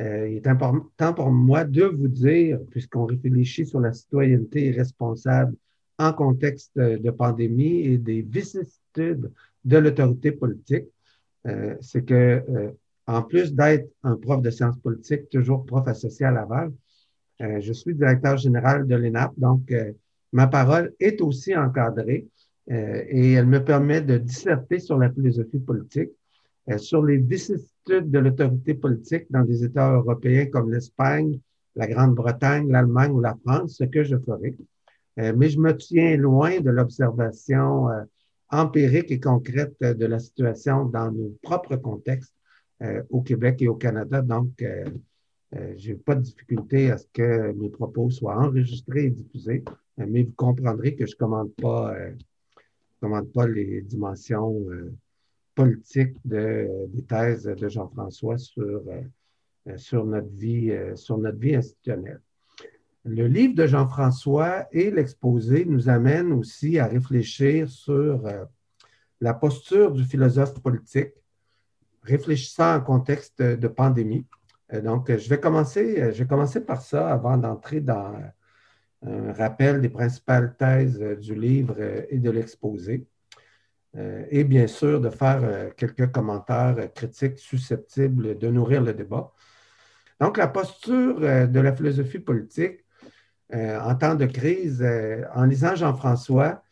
[0.00, 5.54] euh, il est important pour moi de vous dire, puisqu'on réfléchit sur la citoyenneté responsable
[5.98, 9.30] en contexte de pandémie et des vicissitudes
[9.64, 10.86] de l'autorité politique,
[11.46, 12.70] euh, c'est que, euh,
[13.06, 16.72] en plus d'être un prof de sciences politiques, toujours prof associé à Laval,
[17.40, 19.74] je suis directeur général de l'ENAP, donc
[20.32, 22.28] ma parole est aussi encadrée
[22.68, 26.21] et elle me permet de disserter sur la philosophie politique euh,
[26.76, 31.38] sur les vicissitudes de l'autorité politique dans des États européens comme l'Espagne,
[31.74, 34.56] la Grande-Bretagne, l'Allemagne ou la France, ce que je ferai.
[35.18, 38.04] Euh, mais je me tiens loin de l'observation euh,
[38.50, 42.34] empirique et concrète de la situation dans nos propres contextes
[43.10, 44.22] au Québec et au Canada.
[44.22, 44.50] Donc,
[45.52, 49.62] je n'ai pas de difficulté à ce que mes propos soient enregistrés et diffusés,
[49.96, 51.18] mais vous comprendrez que je ne
[53.00, 54.66] commande pas les dimensions
[55.54, 58.82] politiques de, des thèses de Jean-François sur,
[59.76, 62.20] sur, notre vie, sur notre vie institutionnelle.
[63.04, 68.22] Le livre de Jean-François et l'exposé nous amènent aussi à réfléchir sur
[69.22, 71.14] la posture du philosophe politique,
[72.02, 74.26] réfléchissant en contexte de pandémie.
[74.72, 78.14] Euh, donc, je vais commencer, je vais commencer par ça avant d'entrer dans
[79.02, 81.76] un rappel des principales thèses du livre
[82.08, 83.06] et de l'exposé.
[83.96, 89.32] Euh, et bien sûr, de faire quelques commentaires critiques susceptibles de nourrir le débat.
[90.20, 92.84] Donc, la posture de la philosophie politique
[93.54, 94.86] euh, en temps de crise,
[95.34, 96.62] en lisant Jean-François,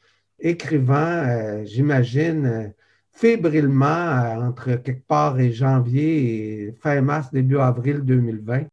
[0.41, 2.69] écrivant, euh, j'imagine, euh,
[3.13, 8.65] fébrilement euh, entre quelque part et janvier et fin mars, début avril 2020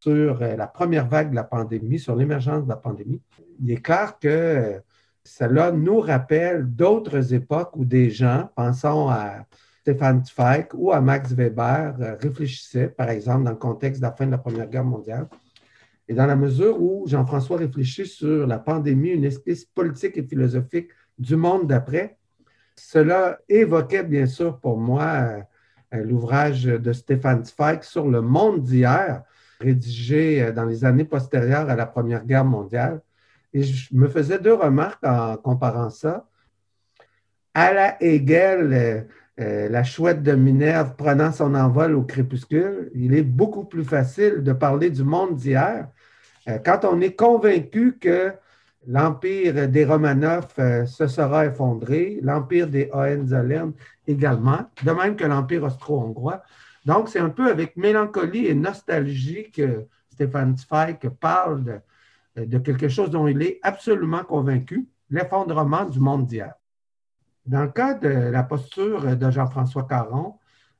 [0.00, 3.22] sur la première vague de la pandémie, sur l'émergence de la pandémie.
[3.62, 4.82] Il est clair que
[5.24, 9.46] cela nous rappelle d'autres époques où des gens, pensons à
[9.80, 14.26] Stéphane Zweig ou à Max Weber, réfléchissaient, par exemple, dans le contexte de la fin
[14.26, 15.28] de la Première Guerre mondiale,
[16.08, 20.90] et dans la mesure où Jean-François réfléchit sur la pandémie, une espèce politique et philosophique
[21.18, 22.18] du monde d'après.
[22.76, 25.44] Cela évoquait bien sûr pour moi
[25.94, 29.22] euh, l'ouvrage de Stéphane Zweig sur le monde d'hier,
[29.60, 33.00] rédigé euh, dans les années postérieures à la Première Guerre mondiale.
[33.54, 36.28] Et je me faisais deux remarques en comparant ça.
[37.54, 39.06] À la Hegel,
[39.40, 44.42] euh, la chouette de Minerve prenant son envol au crépuscule, il est beaucoup plus facile
[44.42, 45.88] de parler du monde d'hier
[46.62, 48.34] quand on est convaincu que
[48.86, 53.72] L'empire des Romanov euh, se sera effondré, l'empire des Hohenzollern
[54.06, 56.42] également, de même que l'empire austro-hongrois.
[56.84, 61.72] Donc, c'est un peu avec mélancolie et nostalgie que Stéphane Zweig parle de,
[62.34, 66.54] quelque chose dont il est absolument convaincu, l'effondrement du monde d'hier.
[67.46, 70.34] Dans le cas de la posture de Jean-François Caron,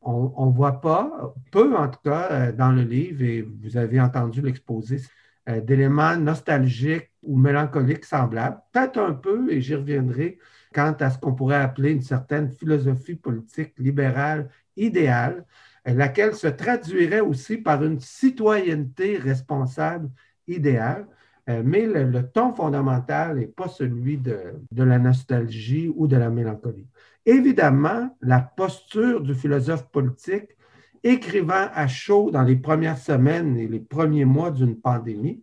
[0.04, 4.00] on ne voit pas, peu en tout cas, euh, dans le livre, et vous avez
[4.00, 5.00] entendu l'exposé,
[5.48, 10.38] euh, d'éléments nostalgiques ou mélancoliques semblables, peut-être un peu, et j'y reviendrai,
[10.74, 15.44] quant à ce qu'on pourrait appeler une certaine philosophie politique libérale idéale,
[15.88, 20.10] euh, laquelle se traduirait aussi par une citoyenneté responsable
[20.46, 21.06] idéale,
[21.48, 26.86] euh, mais le, ton fondamental n'est pas celui de, la nostalgie ou de la mélancolie.
[27.26, 30.56] Évidemment, la posture du philosophe politique
[31.02, 35.42] écrivant à chaud dans les premières semaines et les premiers mois d'une pandémie.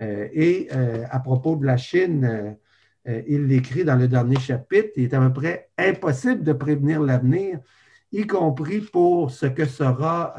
[0.00, 2.56] Euh, et euh, à propos de la Chine,
[3.04, 7.58] il l'écrit dans le dernier chapitre, il est à peu près impossible de prévenir l'avenir,
[8.12, 10.36] y compris pour ce que sera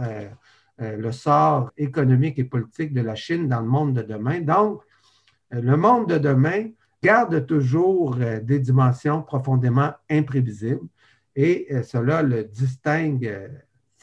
[0.80, 4.40] le sort économique et politique de la Chine dans le monde de demain.
[4.40, 4.82] Donc,
[5.54, 6.70] le monde de demain
[7.02, 10.88] garde toujours des dimensions profondément imprévisibles
[11.36, 13.50] et cela le distingue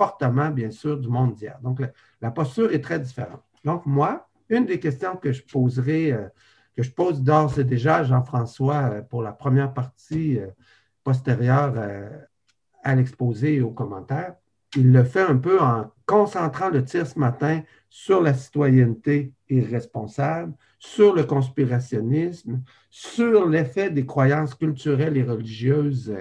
[0.00, 1.58] fortement, bien sûr, du monde d'hier.
[1.62, 1.82] Donc,
[2.22, 3.42] la, posture est très différente.
[3.64, 6.26] Donc, moi, une des questions que je poserai, euh,
[6.74, 10.46] que je pose d'ores et déjà à Jean-François euh, pour la première partie euh,
[11.04, 11.74] postérieure
[12.82, 14.36] à l'exposé et aux commentaires,
[14.76, 20.52] il le fait un peu en concentrant le tir ce matin sur la citoyenneté irresponsable,
[20.78, 26.14] sur le conspirationnisme, sur l'effet des croyances culturelles et religieuses,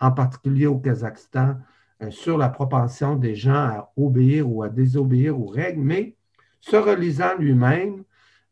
[0.00, 1.56] en particulier au Kazakhstan,
[2.02, 6.16] euh, sur la propension des gens à obéir ou à désobéir aux règles, mais
[6.60, 8.04] se relisant lui-même,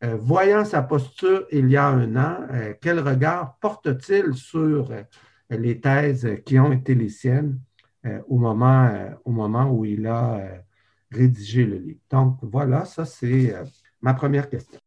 [0.04, 4.90] euh, voyant sa posture il y a un an, euh, quel regard porte-t-il sur
[5.50, 7.58] les thèses qui ont été les siennes?
[8.28, 8.90] Au, moment,
[9.24, 10.40] au moment où il a
[11.10, 12.00] rédigé le livre?
[12.10, 13.54] Donc voilà, ça c'est
[14.00, 14.78] ma première question.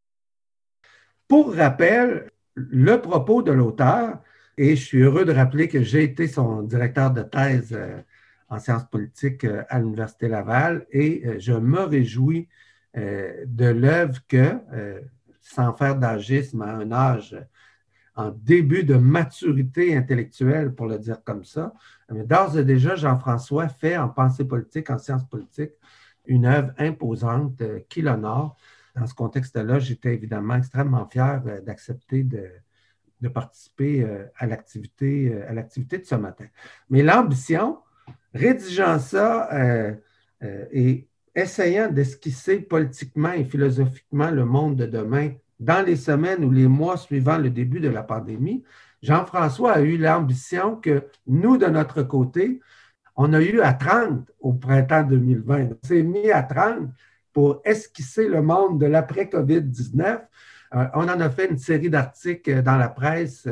[1.27, 4.19] Pour rappel, le propos de l'auteur,
[4.57, 7.77] et je suis heureux de rappeler que j'ai été son directeur de thèse
[8.51, 12.47] en sciences politiques euh, à l'Université Laval et euh, je me réjouis
[12.97, 14.57] euh, de l'œuvre que,
[15.41, 17.35] sans faire d'agisme à un âge
[18.15, 21.73] en début de maturité intellectuelle, pour le dire comme ça,
[22.11, 25.73] mais d'ores et déjà, Jean-François fait en pensée politique, en sciences politiques,
[26.25, 28.57] une œuvre imposante qui l'honore.
[28.95, 34.05] Dans ce contexte-là, j'étais évidemment extrêmement fier d'accepter de, participer
[34.37, 36.45] à l'activité, à l'activité de ce matin.
[36.89, 37.79] Mais l'ambition,
[38.33, 39.93] rédigeant ça euh,
[40.43, 46.51] euh, et essayant d'esquisser politiquement et philosophiquement le monde de demain dans les semaines ou
[46.51, 48.63] les mois suivant le début de la pandémie,
[49.01, 52.59] Jean-François a eu l'ambition que nous, de notre côté,
[53.15, 55.69] on a eu à 30 au printemps 2020.
[55.71, 56.89] On s'est mis à 30
[57.33, 60.21] pour esquisser le monde de l'après-COVID-19.
[60.73, 63.47] on en a fait une série d'articles dans la presse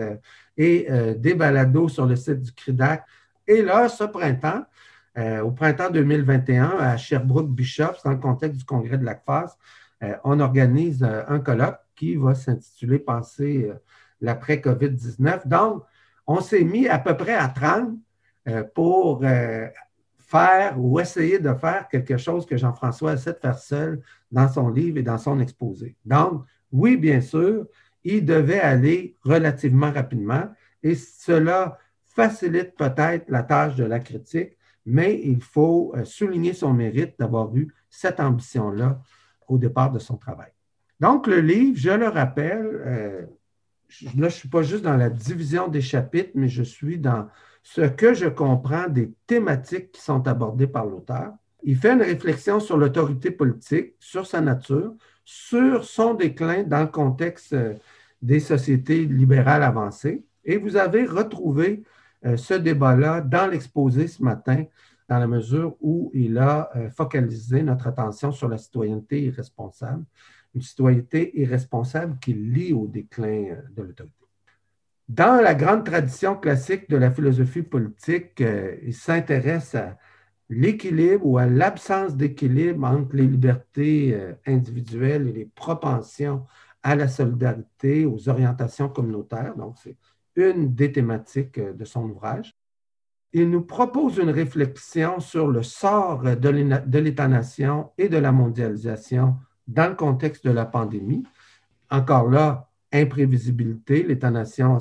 [0.57, 3.03] et des balados sur le site du CRIDAC.
[3.47, 4.65] Et là, ce printemps,
[5.43, 9.57] au printemps 2021, à Sherbrooke-Bishops, dans le contexte du congrès de l'ACFAS,
[10.23, 13.71] on organise un colloque qui va s'intituler Penser
[14.21, 15.47] l'après-COVID-19.
[15.47, 15.83] Donc,
[16.27, 17.97] on s'est mis à peu près à 30
[18.47, 19.67] euh, pour euh,
[20.17, 24.01] faire ou essayer de faire quelque chose que Jean-François essaie de faire seul
[24.31, 25.95] dans son livre et dans son exposé.
[26.05, 27.65] Donc, oui, bien sûr,
[28.03, 30.43] il devait aller relativement rapidement
[30.83, 34.55] et cela facilite peut-être la tâche de la critique,
[34.85, 39.01] mais il faut euh, souligner son mérite d'avoir eu cette ambition-là
[39.47, 40.51] au départ de son travail.
[40.99, 43.29] Donc, le livre, je le rappelle,
[44.01, 47.27] là, je ne suis pas juste dans la division des chapitres, mais je suis dans
[47.63, 51.33] ce que je comprends des thématiques qui sont abordées par l'auteur.
[51.63, 54.93] Il fait une réflexion sur l'autorité politique, sur sa nature,
[55.25, 57.73] sur son déclin dans le contexte euh,
[58.21, 60.23] des sociétés libérales avancées.
[60.45, 61.83] Et vous avez retrouvé
[62.25, 64.63] euh, ce débat-là dans l'exposé ce matin,
[65.07, 70.05] dans la mesure où il a euh, focalisé notre attention sur la citoyenneté irresponsable
[70.55, 74.15] une citoyenneté irresponsable qui lie au déclin euh, de l'autorité.
[75.07, 79.97] Dans la grande tradition classique de la philosophie politique, euh, il s'intéresse à
[80.49, 86.45] l'équilibre ou à l'absence d'équilibre entre les libertés euh, individuelles et les propensions
[86.83, 89.55] à la solidarité, aux orientations communautaires.
[89.55, 89.97] Donc, c'est
[90.35, 92.55] une des thématiques de son ouvrage.
[93.33, 99.35] Il nous propose une réflexion sur le sort de l'État-nation et de la mondialisation
[99.69, 101.23] dans le contexte de la pandémie.
[101.89, 104.79] Encore là, imprévisibilité, l'État-nation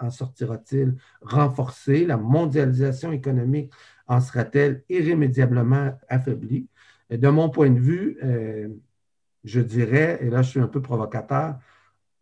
[0.00, 3.70] en sortira-t-il renforcé, la mondialisation économique
[4.06, 6.66] en sera-t-elle irrémédiablement affaiblie?
[7.10, 8.68] de mon point de vue, euh,
[9.44, 11.58] je dirais, et là je suis un peu provocateur,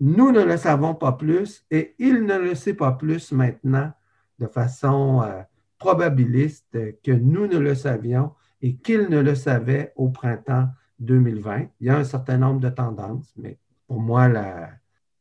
[0.01, 3.93] nous ne le savons pas plus et il ne le sait pas plus maintenant
[4.41, 5.43] de façon euh,
[5.79, 11.67] probabiliste que nous ne le savions et qu'il ne le savait au printemps 2020.
[11.81, 13.59] Il y a un certain nombre de tendances, mais
[13.89, 14.29] pour moi,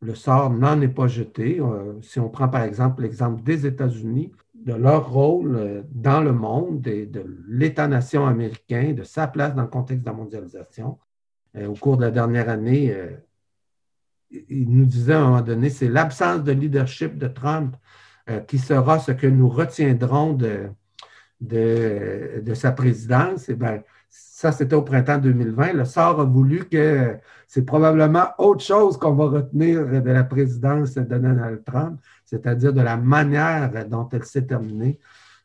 [0.01, 1.59] le sort n'en est pas jeté.
[1.59, 6.33] Euh, si on prend par exemple l'exemple des États-Unis, de leur rôle euh, dans le
[6.33, 10.99] monde et de l'État-nation américain, de sa place dans le contexte de la mondialisation.
[11.55, 12.95] Euh, au cours de la dernière année,
[14.29, 17.75] il nous disait à un moment donné, c'est l'absence de leadership de Trump
[18.47, 20.69] qui sera ce que nous retiendrons de,
[21.41, 23.49] de, de sa présidence.
[23.49, 25.73] Et eh bien, ça, c'était au printemps 2020.
[25.73, 27.17] Le sort a voulu que
[27.47, 32.81] c'est probablement autre chose qu'on va retenir de la présidence de Donald Trump, c'est-à-dire de
[32.81, 34.99] la manière dont elle s'est terminée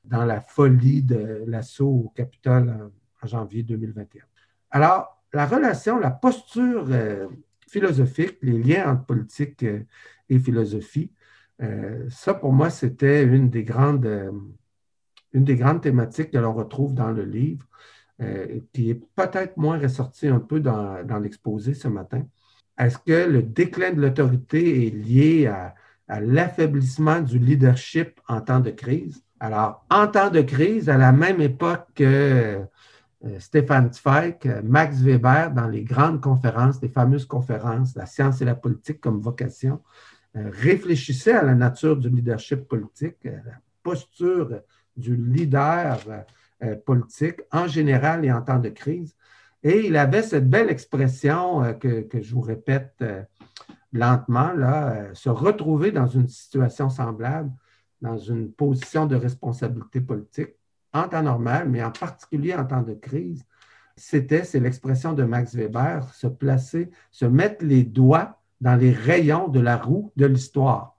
[0.05, 2.90] dans la folie de l'assaut au Capitole
[3.22, 4.22] en, janvier 2021.
[4.70, 7.27] Alors, la relation, la posture euh,
[7.66, 9.81] philosophique, les liens entre politique euh,
[10.29, 11.11] et philosophie,
[11.62, 14.31] euh, ça, pour moi, c'était une des grandes,
[15.33, 17.66] une des grandes thématiques que l'on retrouve dans le livre.
[18.22, 22.22] Euh, qui est peut-être moins ressorti un peu dans, l'exposé ce matin.
[22.79, 25.74] Est-ce que le déclin de l'autorité est lié à,
[26.20, 29.24] l'affaiblissement du leadership en temps de crise?
[29.40, 32.61] Alors, en temps de crise, à la même époque que
[33.24, 38.44] euh, Stéphane Zweig, Max Weber, dans les grandes conférences, les fameuses conférences, La science et
[38.44, 39.81] la politique comme vocation,
[40.37, 44.61] euh, réfléchissait à la nature du leadership politique, la posture
[44.96, 45.98] du leader
[46.62, 49.17] euh, politique en général et en temps de crise.
[49.64, 53.23] Et il avait cette belle expression euh, que, je vous répète euh,
[53.93, 57.51] lentement, là, se retrouver dans une situation semblable,
[58.01, 60.55] dans une position de responsabilité politique
[60.93, 63.45] en temps normal, mais en particulier en temps de crise.
[63.97, 69.49] C'était, c'est l'expression de Max Weber, se placer, se mettre les doigts dans les rayons
[69.49, 70.97] de la roue de l'histoire.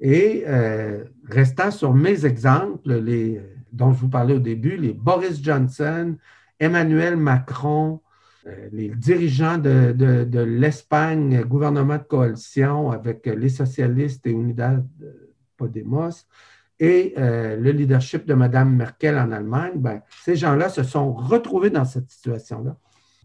[0.00, 0.44] Et
[1.28, 3.40] restant sur mes exemples, les,
[3.74, 6.16] dont je vous parlais au début, les Boris Johnson,
[6.58, 8.00] Emmanuel Macron,
[8.46, 14.86] euh, les dirigeants de, l'Espagne, gouvernement de coalition avec les socialistes et Unidad
[15.56, 16.26] Podemos,
[16.78, 21.70] et euh, le leadership de Mme Merkel en Allemagne, ben, ces gens-là se sont retrouvés
[21.70, 22.76] dans cette situation-là.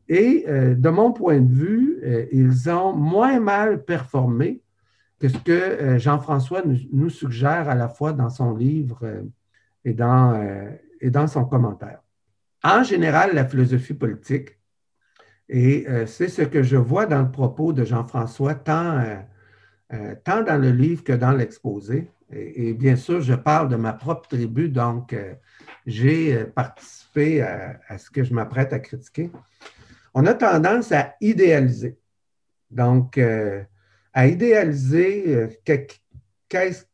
[0.08, 4.62] Et euh, de mon point de vue, ils ont moins mal performé
[5.20, 9.06] que ce que Jean-François nous, suggère à la fois dans son livre
[9.86, 10.70] et dans, euh,
[11.02, 12.02] et dans son commentaire.
[12.64, 14.60] En général, la philosophie politique,
[15.48, 19.00] et euh, c'est ce que je vois dans le propos de Jean-François, tant,
[19.94, 22.12] euh, tant dans le livre que dans l'exposé.
[22.32, 25.16] Et, bien sûr, je parle de ma propre tribu, donc
[25.88, 29.32] j'ai participé à, ce que je m'apprête à critiquer.
[30.14, 31.98] on a tendance à idéaliser.
[32.70, 33.20] Donc,
[34.14, 35.48] à idéaliser euh,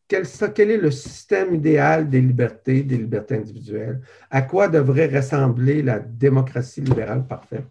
[0.08, 6.00] quel, est le système idéal des libertés, des libertés individuelles, à quoi devrait ressembler la
[6.00, 7.66] démocratie libérale parfaite?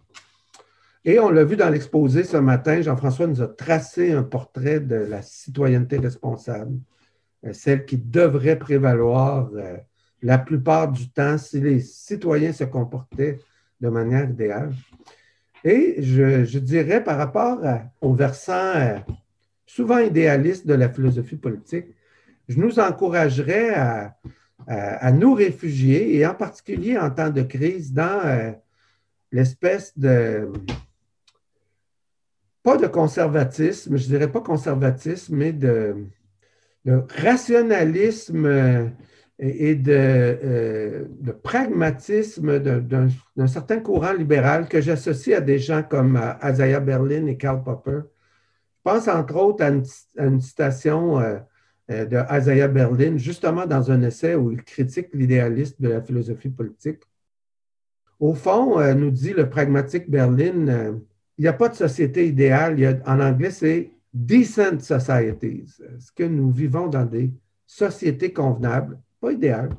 [1.05, 4.95] Et on l'a vu dans l'exposé ce matin, Jean-François nous a tracé un portrait de
[4.95, 6.77] la citoyenneté responsable,
[7.45, 9.49] euh, celle qui devrait prévaloir
[10.21, 13.37] la plupart du temps si les citoyens se comportaient
[13.79, 14.73] de manière idéale.
[15.63, 17.59] Et je, dirais par rapport
[18.01, 18.97] au versant euh,
[19.65, 21.85] souvent idéaliste de la philosophie politique,
[22.47, 23.73] je nous encouragerais
[24.67, 28.51] à, nous réfugier, et en particulier en temps de crise, dans euh,
[29.31, 30.51] l'espèce de,
[32.63, 36.07] pas de conservatisme, je dirais pas conservatisme, mais de,
[36.85, 38.91] rationalisme
[39.39, 46.49] et euh, de, pragmatisme d'un certain courant libéral que j'associe à des gens comme euh,
[46.49, 48.01] Isaiah Berlin et Karl Popper.
[48.03, 51.37] Je pense entre autres à une, citation euh,
[51.89, 57.01] de Isaiah Berlin, justement dans un essai où il critique l'idéalisme de la philosophie politique.
[58.19, 60.97] Au fond, nous dit le pragmatique Berlin,
[61.37, 63.01] il n'y a pas de société idéale.
[63.05, 65.65] en anglais, c'est decent societies.
[65.95, 67.31] Est-ce que nous vivons dans des
[67.67, 68.97] sociétés convenables?
[69.31, 69.69] idéal.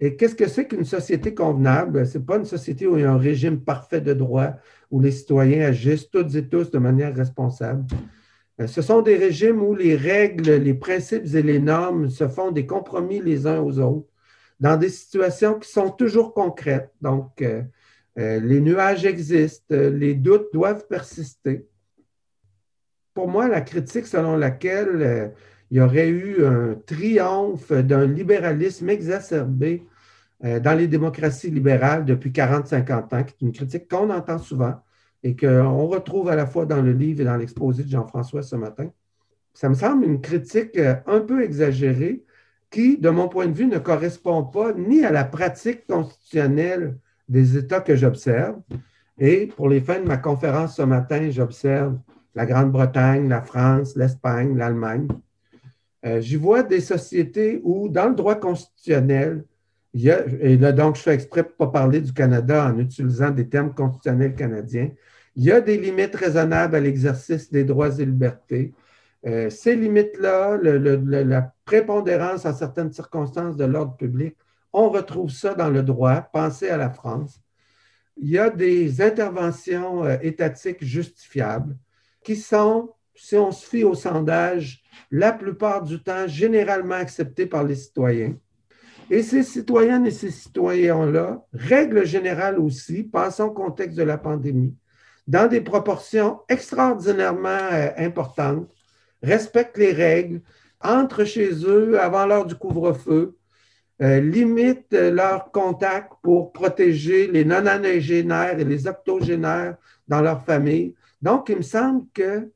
[0.00, 2.06] Et qu'est-ce que c'est qu'une société convenable?
[2.06, 4.54] Ce n'est pas une société où il y a un régime parfait de droit,
[4.90, 7.84] où les citoyens agissent toutes et tous de manière responsable.
[8.60, 12.52] Euh, ce sont des régimes où les règles, les principes et les normes se font
[12.52, 14.08] des compromis les uns aux autres,
[14.60, 16.92] dans des situations qui sont toujours concrètes.
[17.00, 17.62] Donc, euh,
[18.18, 21.66] euh, les nuages existent, les doutes doivent persister.
[23.12, 25.32] Pour moi, la critique selon laquelle
[25.70, 29.84] il y aurait eu un triomphe d'un libéralisme exacerbé
[30.40, 34.80] dans les démocraties libérales depuis 40-50 ans, qui est une critique qu'on entend souvent
[35.24, 38.56] et qu'on retrouve à la fois dans le livre et dans l'exposé de Jean-François ce
[38.56, 38.90] matin.
[39.54, 42.22] Ça me semble une critique euh, un peu exagérée
[42.70, 46.98] qui, de mon point de vue, ne correspond pas ni à la pratique constitutionnelle
[47.28, 48.56] des États que j'observe.
[49.18, 51.98] Et pour les fins de ma conférence ce matin, j'observe
[52.34, 55.08] la Grande-Bretagne, la France, l'Espagne, l'Allemagne.
[56.04, 59.44] Euh, j'y vois des sociétés où, dans le droit constitutionnel,
[59.94, 62.66] il y a, et là donc je fais exprès pour ne pas parler du Canada
[62.66, 64.90] en utilisant des termes constitutionnels canadiens,
[65.36, 68.72] il y a des limites raisonnables à l'exercice des droits et libertés.
[69.26, 74.36] Euh, ces limites-là, la prépondérance en certaines circonstances de l'ordre public,
[74.72, 76.20] on retrouve ça dans le droit.
[76.32, 77.40] Pensez à la France.
[78.16, 81.76] Il y a des interventions euh, étatiques justifiables
[82.22, 87.64] qui sont si on se fie au sondage, la plupart du temps généralement accepté par
[87.64, 88.36] les citoyens.
[89.10, 94.74] Et ces citoyennes et ces citoyens-là, règle générale aussi, passant au contexte de la pandémie,
[95.26, 98.68] dans des proportions extraordinairement euh, importantes,
[99.22, 100.40] respectent les règles,
[100.80, 103.36] entrent chez eux avant l'heure du couvre-feu,
[104.02, 109.76] euh, limitent leurs contacts pour protéger les non-anégénaires et les octogénaires
[110.08, 110.94] dans leur famille.
[111.22, 112.50] Donc, il me semble que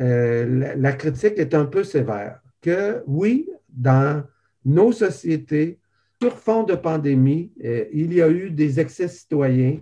[0.00, 2.40] euh, la, critique est un peu sévère.
[2.60, 4.24] Que oui, dans
[4.64, 5.78] nos sociétés,
[6.20, 7.52] sur fond de pandémie,
[7.92, 9.78] il y a eu des excès citoyens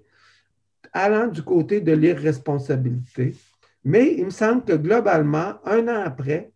[0.95, 3.35] allant du côté de l'irresponsabilité.
[3.85, 6.53] Mais il me semble que globalement, un an après,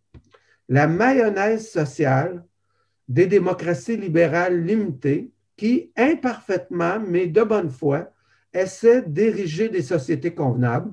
[0.68, 2.44] la mayonnaise sociale
[3.08, 8.10] des démocraties libérales limitées, qui imparfaitement, mais de bonne foi,
[8.54, 10.92] essaient d'ériger des sociétés convenables,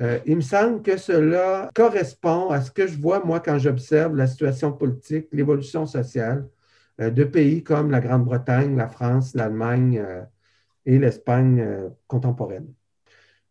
[0.00, 4.14] euh, il me semble que cela correspond à ce que je vois, moi, quand j'observe
[4.14, 6.46] la situation politique, l'évolution sociale
[7.00, 10.22] euh, de pays comme la Grande-Bretagne, la France, l'Allemagne euh,
[10.88, 11.64] et l'Espagne
[12.06, 12.66] contemporaine.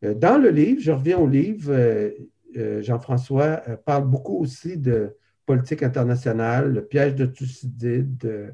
[0.01, 1.71] dans le livre, je reviens au livre,
[2.81, 5.15] Jean-François parle beaucoup aussi de
[5.45, 8.53] politique internationale, le piège de Thucydide,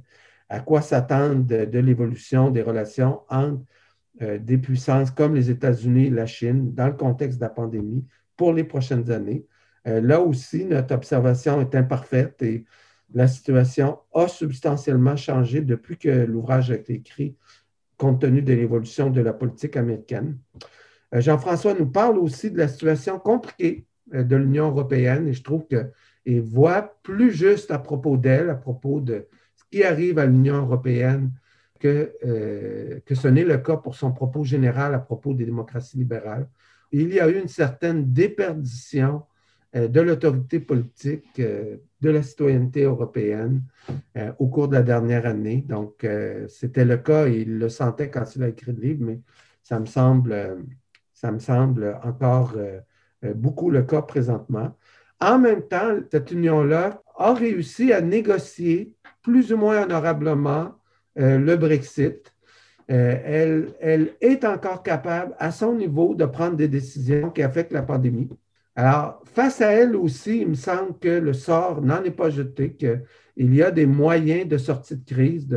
[0.49, 3.63] à quoi s'attendre de l'évolution des relations entre
[4.21, 8.05] euh, des puissances comme les États-Unis et la Chine dans le contexte de la pandémie
[8.37, 9.47] pour les prochaines années.
[9.87, 12.63] Euh, là aussi, notre observation est imparfaite et
[13.15, 17.35] la situation a substantiellement changé depuis que l'ouvrage a été écrit,
[18.03, 20.37] compte tenu de l'évolution de la politique américaine.
[21.15, 25.65] Euh, Jean-François nous parle aussi de la situation compliquée de l'Union européenne et je trouve
[25.67, 30.57] qu'il voit plus juste à propos d'elle, à propos de ce qui arrive à l'Union
[30.57, 31.31] européenne
[31.79, 35.97] que, euh, que ce n'est le cas pour son propos général à propos des démocraties
[35.97, 36.47] libérales.
[36.91, 39.19] Il y a eu une certaine déperdition euh,
[39.73, 43.63] de l'autorité politique, euh, de la citoyenneté européenne
[44.37, 45.63] au cours de la dernière année.
[45.67, 46.05] Donc,
[46.49, 49.21] c'était le cas il le sentait quand il a écrit le livre, mais
[49.63, 52.81] ça me semble, encore euh,
[53.23, 54.77] euh, beaucoup le cas présentement.
[55.21, 60.75] En même temps, cette union-là a réussi à négocier plus ou moins honorablement
[61.15, 62.33] le Brexit.
[62.87, 68.29] elle, est encore capable, à son niveau, de prendre des décisions qui affectent la pandémie.
[68.75, 72.73] Alors, face à elle aussi, il me semble que le sort n'en est pas jeté,
[72.73, 75.47] qu'il y a des moyens de sortie de crise,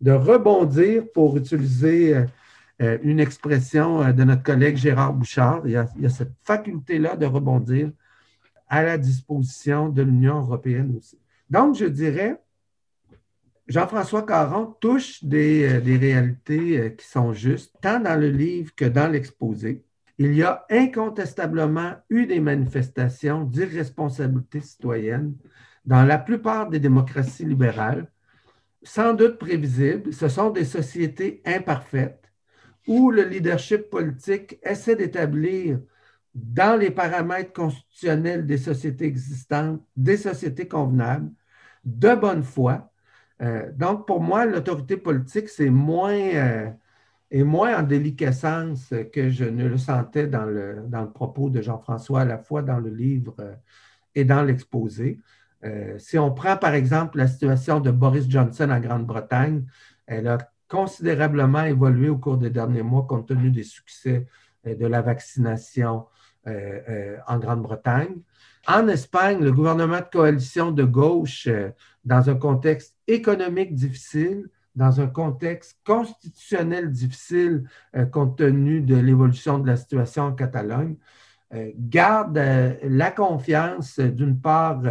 [0.00, 2.26] de, rebondir, pour utiliser euh,
[2.82, 5.62] euh, une expression euh, de notre collègue Gérard Bouchard.
[5.66, 7.92] Il y a, cette faculté-là de rebondir
[8.68, 11.18] à la disposition de l'Union européenne aussi.
[11.48, 12.40] Donc, je dirais,
[13.68, 19.84] Jean-François Caron touche des, réalités qui sont justes, tant dans le livre que dans l'exposé.
[20.18, 25.34] Il y a incontestablement eu des manifestations d'irresponsabilité citoyenne
[25.84, 28.10] dans la plupart des démocraties libérales,
[28.82, 30.12] sans doute prévisibles.
[30.12, 32.24] Ce sont des sociétés imparfaites
[32.86, 35.80] où le leadership politique essaie d'établir
[36.34, 41.30] dans les paramètres constitutionnels des sociétés existantes des sociétés convenables,
[41.84, 42.90] de bonne foi.
[43.42, 46.70] Euh, donc, pour moi, l'autorité politique, c'est moins, euh,
[47.42, 52.20] moins en déliquescence que je ne le sentais dans le, dans le propos de Jean-François,
[52.20, 53.54] à la fois dans le livre euh,
[54.14, 55.18] et dans l'exposé.
[55.98, 59.64] si on prend par exemple la situation de Boris Johnson en Grande-Bretagne,
[60.06, 64.26] elle a considérablement évolué au cours des derniers mois compte tenu des succès
[64.66, 66.06] euh, de la vaccination
[66.46, 68.16] euh, euh, en Grande-Bretagne.
[68.66, 71.48] En Espagne, le gouvernement de coalition de gauche,
[72.04, 77.68] dans un contexte économique difficile, dans un contexte constitutionnel difficile
[78.12, 80.96] compte tenu de l'évolution de la situation en Catalogne,
[81.76, 82.40] garde
[82.82, 84.82] la confiance d'une part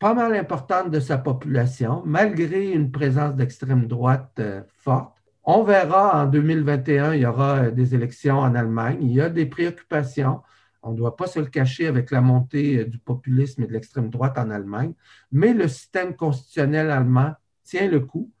[0.00, 5.14] pas mal importante de sa population, malgré une présence d'extrême droite euh, forte.
[5.44, 8.96] On verra en 2021, il y aura euh, des élections en Allemagne.
[9.02, 10.40] Il y a des préoccupations.
[10.82, 13.74] On ne doit pas se le cacher avec la montée euh, du populisme et de
[13.74, 14.94] l'extrême droite en Allemagne,
[15.30, 18.32] mais le système constitutionnel allemand tient le coup.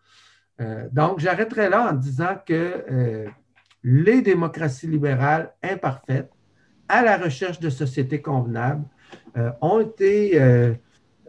[0.92, 3.24] Donc, j'arrêterai là en disant que
[3.82, 6.30] les démocraties libérales imparfaites,
[6.88, 8.84] à la recherche de sociétés convenables,
[9.62, 10.38] ont été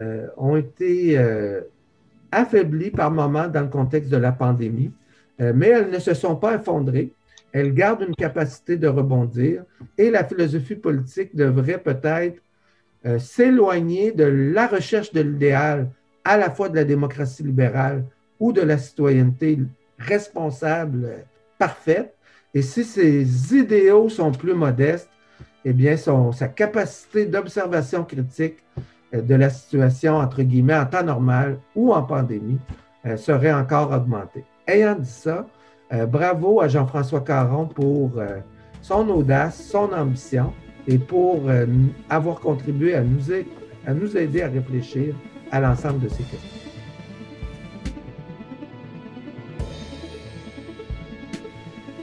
[0.02, 1.62] euh, ont été euh,
[2.32, 4.92] affaiblies par moments dans le contexte de la pandémie,
[5.40, 7.14] euh, mais elles ne se sont pas effondrées.
[7.52, 9.64] Elles gardent une capacité de rebondir
[10.00, 12.42] et la philosophie politique devrait peut-être
[13.18, 15.90] s'éloigner de la recherche de l'idéal
[16.24, 18.06] à la fois de la démocratie libérale
[18.42, 19.60] ou de la citoyenneté
[20.00, 21.24] responsable,
[21.58, 22.14] parfaite.
[22.54, 25.10] Et si ces idéaux sont plus modestes,
[25.64, 28.58] eh bien, sa capacité d'observation critique
[29.14, 32.58] euh, de la situation, entre guillemets, en temps normal ou en pandémie,
[33.06, 34.44] euh, serait encore augmentée.
[34.68, 35.48] Ayant dit ça,
[35.94, 38.14] euh, bravo à Jean-François Caron pour
[38.82, 40.52] son audace, son ambition
[40.88, 41.44] et pour
[42.10, 45.14] avoir contribué à nous aider à réfléchir
[45.52, 46.61] à l'ensemble de ces questions.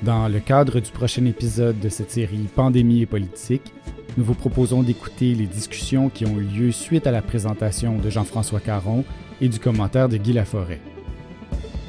[0.02, 3.72] Dans le cadre du prochain épisode de cette série Pandémie et politique,
[4.16, 8.08] nous vous proposons d'écouter les discussions qui ont eu lieu suite à la présentation de
[8.08, 9.04] Jean-François Caron
[9.40, 10.80] et du commentaire de Guy Laforêt.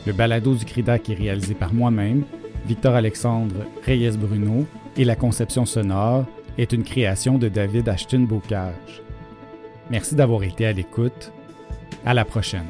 [0.07, 2.23] Le balado du CRIDAC est réalisé par moi-même,
[2.65, 4.65] Victor-Alexandre Reyes Bruno,
[4.97, 6.25] et la conception sonore
[6.57, 9.03] est une création de David Ashton Bocage.
[9.91, 11.31] Merci d'avoir été à l'écoute.
[12.05, 12.65] À la prochaine.